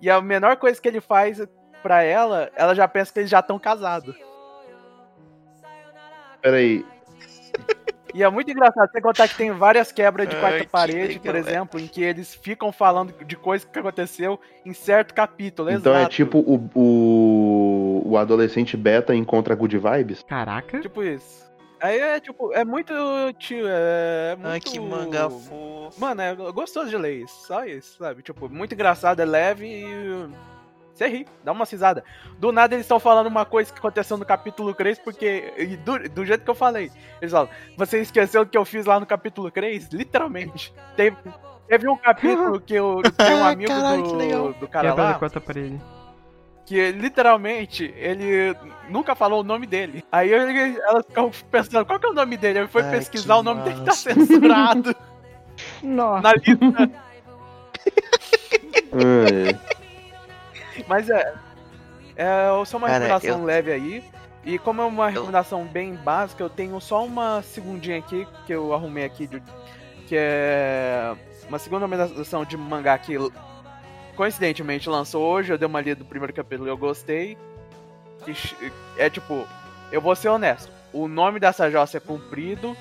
E 0.00 0.08
a 0.08 0.20
menor 0.20 0.56
coisa 0.56 0.80
que 0.80 0.86
ele 0.86 1.00
faz 1.00 1.44
pra 1.82 2.02
ela, 2.04 2.50
ela 2.54 2.74
já 2.74 2.86
pensa 2.86 3.12
que 3.12 3.18
eles 3.20 3.30
já 3.30 3.40
estão 3.40 3.58
casados. 3.58 4.14
Peraí, 6.40 6.84
E 8.14 8.22
é 8.22 8.28
muito 8.28 8.50
engraçado, 8.50 8.90
sem 8.92 9.00
contar 9.00 9.26
que 9.26 9.36
tem 9.36 9.50
várias 9.52 9.90
quebras 9.90 10.28
de 10.28 10.34
Ai, 10.34 10.40
quarta 10.40 10.60
que 10.60 10.66
parede, 10.66 11.18
por 11.18 11.34
é. 11.34 11.38
exemplo, 11.38 11.80
em 11.80 11.86
que 11.86 12.02
eles 12.02 12.34
ficam 12.34 12.70
falando 12.70 13.12
de 13.24 13.36
coisa 13.36 13.66
que 13.66 13.78
aconteceu 13.78 14.38
em 14.66 14.74
certo 14.74 15.14
capítulo, 15.14 15.70
então 15.70 15.94
é 15.94 16.00
exato. 16.00 16.14
tipo 16.14 16.38
o, 16.40 16.70
o, 16.74 16.80
o 18.12 18.18
adolescente 18.18 18.76
beta 18.76 19.14
encontra 19.14 19.54
good 19.54 19.78
vibes? 19.78 20.22
Caraca. 20.22 20.80
Tipo 20.80 21.02
isso. 21.02 21.50
Aí 21.80 21.98
é 21.98 22.20
tipo, 22.20 22.52
é 22.52 22.64
muito 22.64 22.92
tio, 23.38 23.64
é 23.66 24.36
muito... 24.36 24.48
Ai, 24.48 24.60
que 24.60 24.78
manga 24.78 25.28
fofo. 25.28 25.98
Mano, 25.98 26.20
é 26.20 26.34
gostoso 26.52 26.90
de 26.90 26.96
ler 26.96 27.22
isso, 27.24 27.46
só 27.46 27.64
isso, 27.64 27.96
sabe? 27.98 28.22
Tipo, 28.22 28.48
muito 28.48 28.74
engraçado, 28.74 29.20
é 29.20 29.24
leve 29.24 29.66
e. 29.66 30.28
Você 30.94 31.08
ri, 31.08 31.26
dá 31.42 31.50
uma 31.52 31.64
cisada. 31.64 32.04
Do 32.38 32.52
nada 32.52 32.74
eles 32.74 32.84
estão 32.84 33.00
falando 33.00 33.26
uma 33.26 33.46
coisa 33.46 33.72
que 33.72 33.78
aconteceu 33.78 34.16
no 34.18 34.26
capítulo 34.26 34.74
3, 34.74 34.98
porque. 34.98 35.52
e 35.56 35.76
Do, 35.78 35.98
do 36.10 36.24
jeito 36.24 36.44
que 36.44 36.50
eu 36.50 36.54
falei. 36.54 36.92
Eles 37.20 37.32
falam, 37.32 37.48
você 37.76 38.00
esqueceu 38.00 38.44
do 38.44 38.50
que 38.50 38.58
eu 38.58 38.64
fiz 38.64 38.84
lá 38.84 39.00
no 39.00 39.06
capítulo 39.06 39.50
3? 39.50 39.88
Literalmente. 39.88 40.72
Teve, 40.94 41.16
teve 41.66 41.88
um 41.88 41.96
capítulo 41.96 42.60
que 42.62 42.74
eu 42.74 43.02
tenho 43.16 43.38
um 43.38 43.44
amigo 43.44 43.72
Caralho, 43.72 44.02
que 44.04 44.14
legal. 44.14 44.52
do, 44.52 44.60
do 44.60 44.68
cara 44.68 44.90
Quebra 44.90 45.02
lá 45.02 45.12
da 45.12 45.18
quarta 45.18 45.40
parede. 45.40 45.80
Que 46.64 46.92
literalmente 46.92 47.92
ele 47.96 48.56
nunca 48.88 49.14
falou 49.14 49.40
o 49.40 49.44
nome 49.44 49.66
dele. 49.66 50.04
Aí 50.12 50.32
ele- 50.32 50.78
elas 50.80 51.04
ficam 51.06 51.30
pensando, 51.50 51.84
qual 51.84 51.98
que 51.98 52.06
é 52.06 52.10
o 52.10 52.14
nome 52.14 52.36
dele? 52.36 52.60
Aí 52.60 52.68
foi 52.68 52.82
Ai, 52.82 52.90
pesquisar, 52.90 53.36
o 53.36 53.42
nome 53.42 53.62
dele 53.62 53.84
tá 53.84 53.92
censurado 53.92 54.94
Nossa. 55.82 56.22
na 56.22 56.32
lista. 56.34 56.90
Mas 60.88 61.08
é. 61.10 61.34
É 62.14 62.64
só 62.66 62.76
uma 62.76 62.86
Cara, 62.88 63.04
recomendação 63.04 63.40
eu- 63.40 63.44
leve 63.44 63.72
aí. 63.72 64.04
E 64.44 64.58
como 64.58 64.82
é 64.82 64.84
uma 64.84 65.08
recomendação 65.08 65.64
bem 65.64 65.94
básica, 65.94 66.42
eu 66.42 66.50
tenho 66.50 66.78
só 66.80 67.04
uma 67.04 67.42
segundinha 67.42 67.98
aqui 67.98 68.26
que 68.44 68.52
eu 68.52 68.74
arrumei 68.74 69.04
aqui, 69.04 69.26
de- 69.26 69.42
que 70.08 70.16
é 70.18 71.14
uma 71.48 71.58
segunda 71.60 71.86
recomendação 71.86 72.44
de 72.44 72.56
mangá 72.56 72.98
que 72.98 73.16
coincidentemente 74.16 74.88
lançou 74.88 75.22
hoje. 75.22 75.52
Eu 75.52 75.58
dei 75.58 75.66
uma 75.66 75.80
lida 75.80 75.96
do 75.96 76.04
primeiro 76.04 76.32
capítulo 76.32 76.68
e 76.68 76.70
eu 76.70 76.76
gostei. 76.76 77.36
Que 78.24 78.34
é 78.96 79.10
tipo, 79.10 79.46
eu 79.90 80.00
vou 80.00 80.14
ser 80.14 80.28
honesto, 80.28 80.70
o 80.92 81.08
nome 81.08 81.40
dessa 81.40 81.70
jossa 81.70 81.96
é 81.96 82.00
comprido, 82.00 82.76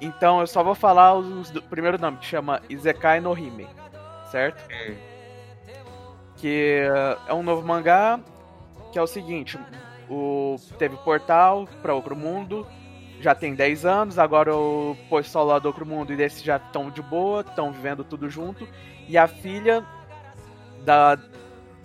então 0.00 0.40
eu 0.40 0.46
só 0.46 0.62
vou 0.62 0.74
falar 0.74 1.14
os, 1.14 1.50
do 1.50 1.62
primeiro 1.62 1.98
nome, 1.98 2.18
que 2.18 2.26
chama 2.26 2.60
Izekai 2.68 3.20
no 3.20 3.36
Hime, 3.36 3.66
certo? 4.30 4.62
que 6.36 6.82
eh, 6.86 7.18
é 7.28 7.32
um 7.32 7.42
novo 7.42 7.66
mangá 7.66 8.20
que 8.92 8.98
é 8.98 9.02
o 9.02 9.06
seguinte, 9.06 9.58
o 10.08 10.56
teve 10.78 10.96
portal 10.98 11.68
para 11.82 11.94
outro 11.94 12.14
mundo, 12.14 12.66
já 13.20 13.34
tem 13.34 13.54
10 13.54 13.84
anos, 13.84 14.18
agora 14.18 14.54
o 14.54 14.96
pessoal 15.10 15.44
lá 15.44 15.58
do 15.58 15.66
outro 15.66 15.84
mundo 15.84 16.12
e 16.12 16.16
desse 16.16 16.44
já 16.44 16.56
estão 16.56 16.90
de 16.90 17.02
boa, 17.02 17.40
estão 17.40 17.72
vivendo 17.72 18.04
tudo 18.04 18.30
junto, 18.30 18.66
e 19.08 19.18
a 19.18 19.26
filha 19.26 19.84
da 20.86 21.18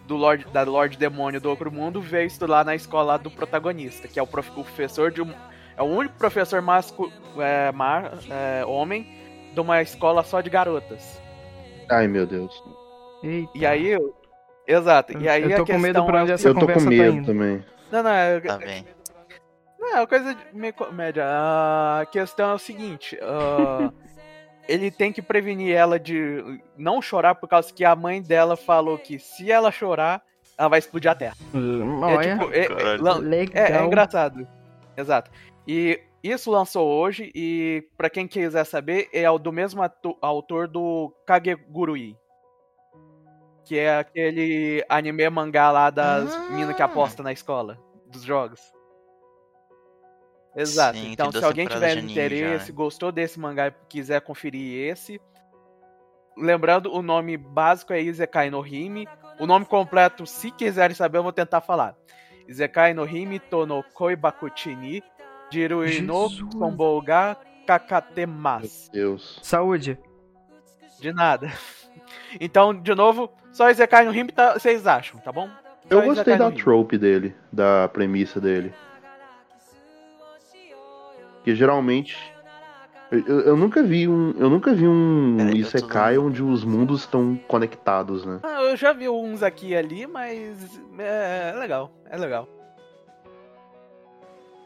do 0.08 0.16
Lord, 0.16 0.46
da 0.54 0.64
Lorde 0.64 0.98
Demônio 0.98 1.40
do 1.42 1.50
outro 1.50 1.72
mundo 1.72 2.02
veio 2.02 2.28
estudar 2.28 2.64
na 2.66 2.76
escola 2.76 3.18
do 3.18 3.30
protagonista, 3.32 4.08
que 4.08 4.20
é 4.20 4.24
o, 4.24 4.28
prof- 4.28 4.49
o 4.52 4.64
professor 4.64 5.12
de 5.12 5.22
um 5.22 5.34
é 5.78 5.82
o 5.82 5.86
único 5.86 6.16
professor 6.18 6.62
masco, 6.62 7.12
é, 7.38 7.72
mar, 7.72 8.12
é, 8.30 8.64
homem 8.66 9.08
de 9.54 9.60
uma 9.60 9.82
escola 9.82 10.22
só 10.24 10.41
de 10.41 10.49
garotas. 10.49 11.20
Ai, 11.89 12.08
meu 12.08 12.26
Deus. 12.28 12.62
Eita. 13.24 13.52
E 13.56 13.66
aí, 13.66 13.88
eu- 13.88 14.14
exato. 14.68 15.18
E 15.18 15.30
aí 15.30 15.43
eu 15.43 15.56
tô 15.58 15.64
a 15.64 15.66
com 15.66 15.74
medo 15.80 15.84
questão 15.93 16.06
pra 16.06 16.20
é 16.20 16.22
onde 16.24 16.32
o 16.32 16.36
essa 16.36 16.47
eu 16.49 16.54
tô 16.54 16.60
com 16.62 16.66
conversa 16.68 16.86
tá 16.86 16.89
medo 16.89 17.18
indo. 17.18 17.26
também. 17.26 17.66
Não, 17.91 18.04
não, 18.04 18.12
é, 18.12 18.39
Tá 18.41 18.58
bem. 18.58 18.86
não, 19.80 19.89
é 19.89 19.95
uma 20.02 20.08
coisa 20.08 20.36
de 20.36 20.41
meio 20.54 20.74
comédia. 20.74 21.24
A 21.26 22.06
questão 22.12 22.52
é 22.52 22.54
o 22.54 22.60
seguinte: 22.60 23.18
ah, 23.22 23.91
ele 24.68 24.89
tem 24.91 25.12
que 25.12 25.22
prevenir 25.22 25.74
ela 25.76 25.99
de 25.99 26.62
não 26.78 27.01
chorar 27.01 27.36
por 27.36 27.47
causa 27.47 27.74
que 27.74 27.84
a 27.86 27.95
mãe 27.95 28.22
dela 28.22 28.55
falou 28.55 28.97
que 28.97 29.20
se 29.20 29.51
ela 29.51 29.72
chorar, 29.72 30.22
ela 30.57 30.70
vai 30.70 30.80
explodir 30.80 31.09
a 31.12 31.16
terra. 31.16 31.36
É, 31.53 32.30
tipo, 32.36 32.53
é- 32.53 32.59
é- 32.59 33.74
é, 33.74 33.78
é 33.78 33.86
engraçado. 33.86 34.47
Exato. 34.95 35.32
E 35.68 35.99
isso 36.24 36.51
lançou 36.51 36.88
hoje, 36.88 37.32
e 37.34 37.84
pra 37.97 38.09
quem 38.09 38.28
quiser 38.28 38.64
saber, 38.66 39.09
é 39.14 39.30
o 39.30 39.39
do 39.39 39.51
mesmo 39.51 39.82
autor 40.22 40.68
do 40.68 41.14
Kagegurui. 41.26 42.16
que 43.64 43.78
é 43.78 43.99
aquele 43.99 44.84
anime 44.89 45.30
mangá 45.30 45.72
lá 45.72 45.89
das 45.91 46.34
Ah. 46.36 46.49
minas 46.49 46.76
que 46.76 46.82
aposta 46.82 47.22
na 47.22 47.32
escola, 47.32 47.78
dos 48.07 48.24
jogos. 48.24 48.59
Exato. 50.56 50.97
Sim, 50.97 51.12
então, 51.12 51.32
se 51.32 51.43
alguém 51.43 51.68
tiver 51.68 51.97
interesse, 51.97 52.72
né? 52.72 52.76
gostou 52.76 53.12
desse 53.12 53.39
mangá 53.39 53.68
e 53.68 53.74
quiser 53.88 54.22
conferir 54.22 54.89
esse, 54.91 55.20
lembrando, 56.38 56.93
o 56.93 57.02
nome 57.02 57.38
básico 57.38 57.93
é 57.93 58.02
Izekai 58.02 58.49
no 58.49 58.66
Hime. 58.66 59.08
O 59.39 59.47
nome 59.47 59.66
completo, 59.66 60.26
se 60.26 60.52
quiserem 60.52 60.95
saber, 60.95 61.20
eu 61.20 61.24
vou 61.24 61.32
tentar 61.32 61.62
falar. 61.62 61.95
Izekai 62.47 62.93
no 62.93 63.08
Hime 63.08 63.39
Tono 63.39 63.84
Koibakuchi 63.93 64.76
ni 64.76 65.04
Jirui 65.49 66.02
no 66.02 66.28
Jesus. 66.28 66.54
Sonbouga 66.54 67.38
Kakatemasu. 67.66 68.91
Deus. 68.91 69.39
Saúde. 69.41 69.97
De 70.99 71.14
nada. 71.14 71.52
Então, 72.39 72.74
de 72.74 72.95
novo, 72.95 73.30
só 73.52 73.70
Izekai 73.70 74.06
no 74.06 74.14
Hime 74.14 74.32
tá, 74.32 74.54
vocês 74.54 74.88
acham, 74.88 75.20
tá 75.20 75.32
bom? 75.32 75.49
Eu 75.89 75.99
Só 75.99 76.06
gostei 76.06 76.34
Izekai 76.34 76.38
no 76.38 76.52
da 76.56 76.64
trope 76.64 76.97
dele, 76.97 77.36
da 77.52 77.88
premissa 77.89 78.39
dele. 78.39 78.74
Que 81.44 81.56
geralmente. 81.56 82.18
Eu, 83.12 83.42
eu- 83.42 83.58
nunca 83.58 83.84
vi 83.84 84.08
um. 84.08 84.32
Eu 84.38 84.50
nunca 84.50 84.74
vi 84.74 84.88
um 84.88 85.36
Peraí, 85.38 85.52
tô 85.52 85.58
Isekai 85.68 86.18
onde 86.18 86.42
os 86.42 86.64
mundos 86.64 87.02
estão 87.02 87.36
conectados, 87.48 88.26
né? 88.26 88.39
Ah, 88.44 88.62
eu 88.64 88.78
já 88.78 88.94
vi 88.94 89.10
uns 89.10 89.44
aqui 89.44 89.70
e 89.70 89.76
ali, 89.76 90.08
mas 90.08 90.80
é, 90.98 91.52
é 91.54 91.60
legal, 91.60 91.92
é 92.10 92.16
legal. 92.18 92.48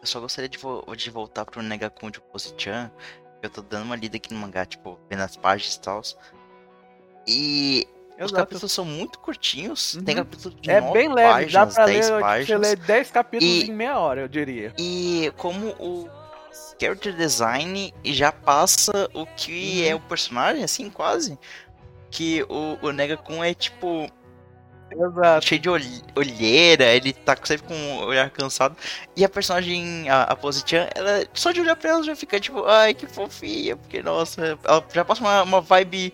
Eu 0.02 0.08
só 0.08 0.20
gostaria 0.20 0.48
de, 0.48 0.58
vo- 0.60 0.86
de 0.96 1.10
voltar 1.10 1.46
pro 1.46 1.64
Negakun 1.64 2.12
de 2.12 2.20
Opposite-chan. 2.20 2.92
Eu 3.42 3.50
tô 3.50 3.62
dando 3.64 3.86
uma 3.86 3.96
lida 3.96 4.18
aqui 4.18 4.32
no 4.34 4.40
mangá, 4.40 4.66
tipo, 4.66 5.00
vendo 5.10 5.22
as 5.24 5.36
páginas 5.36 5.76
e 5.76 5.82
tal. 5.82 6.02
E 7.28 7.88
os 8.14 8.26
Exato. 8.26 8.36
capítulos 8.36 8.72
são 8.72 8.86
muito 8.86 9.18
curtinhos. 9.20 9.98
Tem 10.06 10.16
Uhum. 10.16 10.24
capítulo 10.24 10.56
de 10.62 10.70
É 10.70 10.80
nove 10.82 10.94
bem 10.94 11.12
leve, 11.12 11.52
dá 11.52 11.66
páginas, 11.66 11.74
pra 11.76 11.86
ler, 11.86 11.94
10 11.94 12.06
tipo, 12.06 12.16
você 12.18 12.22
páginas. 12.22 12.62
lê 12.70 12.76
10 12.76 13.12
capítulos 13.12 13.54
E- 13.56 13.72
em 13.72 13.74
meia 13.74 13.98
hora, 14.00 14.22
eu 14.22 14.28
diria. 14.28 14.74
E 14.78 15.34
como 15.38 15.70
o 15.80 16.08
character 16.80 17.14
design 17.16 17.94
já 18.04 18.32
passa 18.32 19.10
o 19.14 19.26
que 19.26 19.82
Uhum. 19.84 19.90
é 19.92 19.96
o 19.96 20.00
personagem, 20.00 20.64
assim, 20.64 20.90
quase. 20.90 21.38
Que 22.12 22.44
o, 22.50 22.78
o 22.82 22.92
Negakun 22.92 23.44
é 23.44 23.54
tipo 23.54 24.10
Exato. 24.92 25.46
cheio 25.48 25.60
de 25.62 25.70
olhe- 25.70 26.02
olheira, 26.16 26.86
ele 26.86 27.12
tá 27.12 27.36
sempre 27.44 27.68
com 27.68 27.74
o 27.74 28.06
olhar 28.06 28.30
cansado. 28.30 28.78
E 29.16 29.26
a 29.26 29.30
personagem, 29.30 30.08
a, 30.10 30.24
a 30.24 30.36
Positian, 30.36 30.88
ela 30.96 31.26
só 31.34 31.52
de 31.52 31.60
olhar 31.60 31.76
pra 31.76 31.90
ela 31.90 32.04
já 32.04 32.16
fica 32.16 32.40
tipo, 32.40 32.64
ai 32.66 32.94
que 32.94 33.08
fofinha, 33.08 33.76
porque 33.76 34.02
nossa, 34.04 34.58
ela 34.64 34.86
já 34.94 35.04
passa 35.04 35.22
uma, 35.22 35.42
uma 35.44 35.60
vibe 35.62 36.14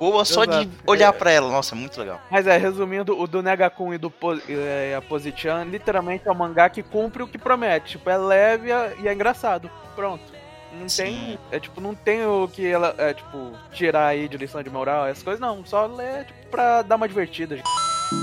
boa 0.00 0.24
só 0.24 0.44
de 0.44 0.68
olhar 0.86 1.10
É. 1.14 1.16
pra 1.16 1.30
ela. 1.30 1.48
Nossa, 1.50 1.74
é 1.76 1.78
muito 1.78 2.00
legal. 2.00 2.20
Mas 2.30 2.46
é, 2.46 2.56
resumindo, 2.56 3.16
o 3.16 3.26
do 3.28 3.42
Negakun 3.42 3.94
e 3.94 3.98
do 3.98 4.10
Po- 4.10 4.34
e 4.34 4.94
a 4.96 5.00
Positian, 5.02 5.64
literalmente 5.64 6.26
é 6.26 6.32
um 6.32 6.34
mangá 6.34 6.68
que 6.68 6.82
cumpre 6.82 7.22
o 7.22 7.28
que 7.28 7.38
promete. 7.38 7.90
Tipo, 7.92 8.10
é 8.10 8.16
leve 8.16 8.70
e 9.02 9.06
é 9.06 9.12
engraçado. 9.12 9.70
Pronto. 9.94 10.24
Não 10.72 10.88
Sim. 10.88 11.02
tem. 11.02 11.38
É 11.52 11.60
tipo, 11.60 11.80
não 11.80 11.94
tem 11.94 12.24
o 12.24 12.48
que 12.48 12.66
ela. 12.66 12.94
É 12.96 13.12
tipo, 13.14 13.52
tirar 13.72 14.06
aí 14.06 14.28
de 14.28 14.36
lição 14.36 14.62
de 14.62 14.70
moral, 14.70 15.06
essas 15.06 15.22
coisas, 15.22 15.40
não. 15.40 15.64
Só 15.64 15.86
lê, 15.86 16.24
tipo, 16.24 16.46
pra 16.50 16.82
dar 16.82 16.96
uma 16.96 17.06
divertida. 17.08 17.56
gente. 17.56 17.68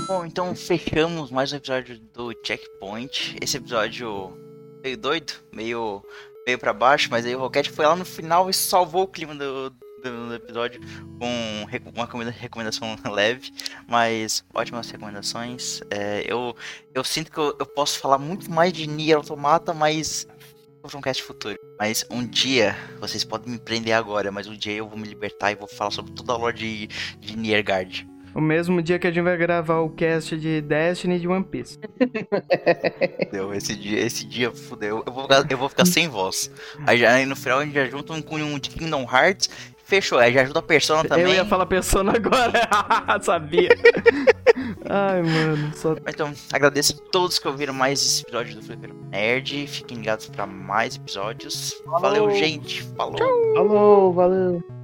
Bom, 0.06 0.24
então 0.24 0.54
fechamos 0.56 1.30
mais 1.30 1.52
um 1.52 1.56
episódio 1.56 1.98
do 2.12 2.34
Checkpoint. 2.44 3.36
Esse 3.40 3.56
episódio 3.56 4.36
meio 4.82 4.96
doido, 4.98 5.32
meio, 5.52 6.02
meio 6.46 6.58
pra 6.58 6.72
baixo, 6.72 7.08
mas 7.10 7.24
aí 7.24 7.34
o 7.34 7.38
Rocket 7.40 7.68
foi 7.70 7.86
lá 7.86 7.94
no 7.96 8.04
final 8.04 8.48
e 8.50 8.54
salvou 8.54 9.04
o 9.04 9.08
clima 9.08 9.34
do, 9.34 9.70
do, 10.02 10.34
episódio 10.34 10.80
com 11.18 11.26
uma 11.94 12.04
recomenda- 12.04 12.30
recomendação 12.30 12.96
leve, 13.10 13.52
mas 13.86 14.44
ótimas 14.54 14.90
recomendações. 14.90 15.80
É, 15.90 16.24
eu, 16.26 16.54
eu 16.94 17.04
sinto 17.04 17.30
que 17.30 17.38
eu, 17.38 17.56
eu 17.58 17.66
posso 17.66 17.98
falar 17.98 18.18
muito 18.18 18.50
mais 18.50 18.72
de 18.72 18.86
Nier 18.86 19.16
Automata, 19.16 19.74
mas 19.74 20.26
um 20.94 21.00
cast 21.00 21.22
futuro. 21.22 21.58
Mas 21.78 22.04
um 22.10 22.24
dia, 22.24 22.76
vocês 22.98 23.24
podem 23.24 23.52
me 23.52 23.58
prender 23.58 23.94
agora, 23.94 24.32
mas 24.32 24.46
um 24.46 24.56
dia 24.56 24.74
eu 24.74 24.88
vou 24.88 24.98
me 24.98 25.06
libertar 25.06 25.52
e 25.52 25.54
vou 25.54 25.68
falar 25.68 25.90
sobre 25.90 26.12
toda 26.12 26.32
a 26.32 26.36
lore 26.36 26.56
de, 26.56 26.86
de 27.18 27.36
Niergard. 27.36 28.08
O 28.34 28.40
mesmo 28.40 28.80
dia 28.82 28.98
que 28.98 29.06
a 29.06 29.10
gente 29.10 29.24
vai 29.24 29.36
gravar 29.36 29.78
o 29.80 29.90
cast 29.90 30.36
de 30.38 30.60
Destiny 30.60 31.16
e 31.16 31.20
de 31.20 31.28
One 31.28 31.44
Piece. 31.44 31.78
Fudeu, 33.24 33.54
esse 33.54 33.74
dia, 33.74 33.98
esse 33.98 34.24
dia 34.24 34.50
fudeu. 34.52 35.02
Eu 35.06 35.12
vou 35.12 35.24
ficar, 35.24 35.46
eu 35.50 35.58
vou 35.58 35.68
ficar 35.68 35.84
sem 35.86 36.08
voz. 36.08 36.50
Aí, 36.86 36.98
já, 36.98 37.14
aí 37.14 37.26
no 37.26 37.34
final 37.34 37.58
a 37.58 37.64
gente 37.64 37.74
já 37.74 37.86
junta 37.86 38.12
um 38.12 38.22
com 38.22 38.36
um 38.36 38.58
de 38.58 38.70
Kingdom 38.70 39.02
Hearts. 39.02 39.50
Fechou, 39.88 40.18
aí 40.18 40.34
já 40.34 40.42
ajuda 40.42 40.58
a 40.58 40.62
persona 40.62 41.02
também. 41.02 41.24
Eu 41.24 41.32
ia 41.32 41.46
falar 41.46 41.64
Persona 41.64 42.12
agora. 42.14 42.52
Sabia. 43.22 43.70
Ai, 44.86 45.22
mano. 45.22 45.74
Só... 45.74 45.96
Então, 46.06 46.30
agradeço 46.52 46.92
a 46.92 47.10
todos 47.10 47.38
que 47.38 47.48
ouviram 47.48 47.72
mais 47.72 47.98
esse 48.02 48.22
episódio 48.22 48.56
do 48.56 48.62
Flipper 48.62 48.92
Nerd. 48.92 49.66
Fiquem 49.66 49.96
ligados 49.96 50.26
pra 50.26 50.46
mais 50.46 50.96
episódios. 50.96 51.72
Valeu, 51.86 52.24
Falou. 52.24 52.36
gente. 52.36 52.82
Falou. 52.98 53.54
Falou, 53.54 54.12
valeu. 54.12 54.77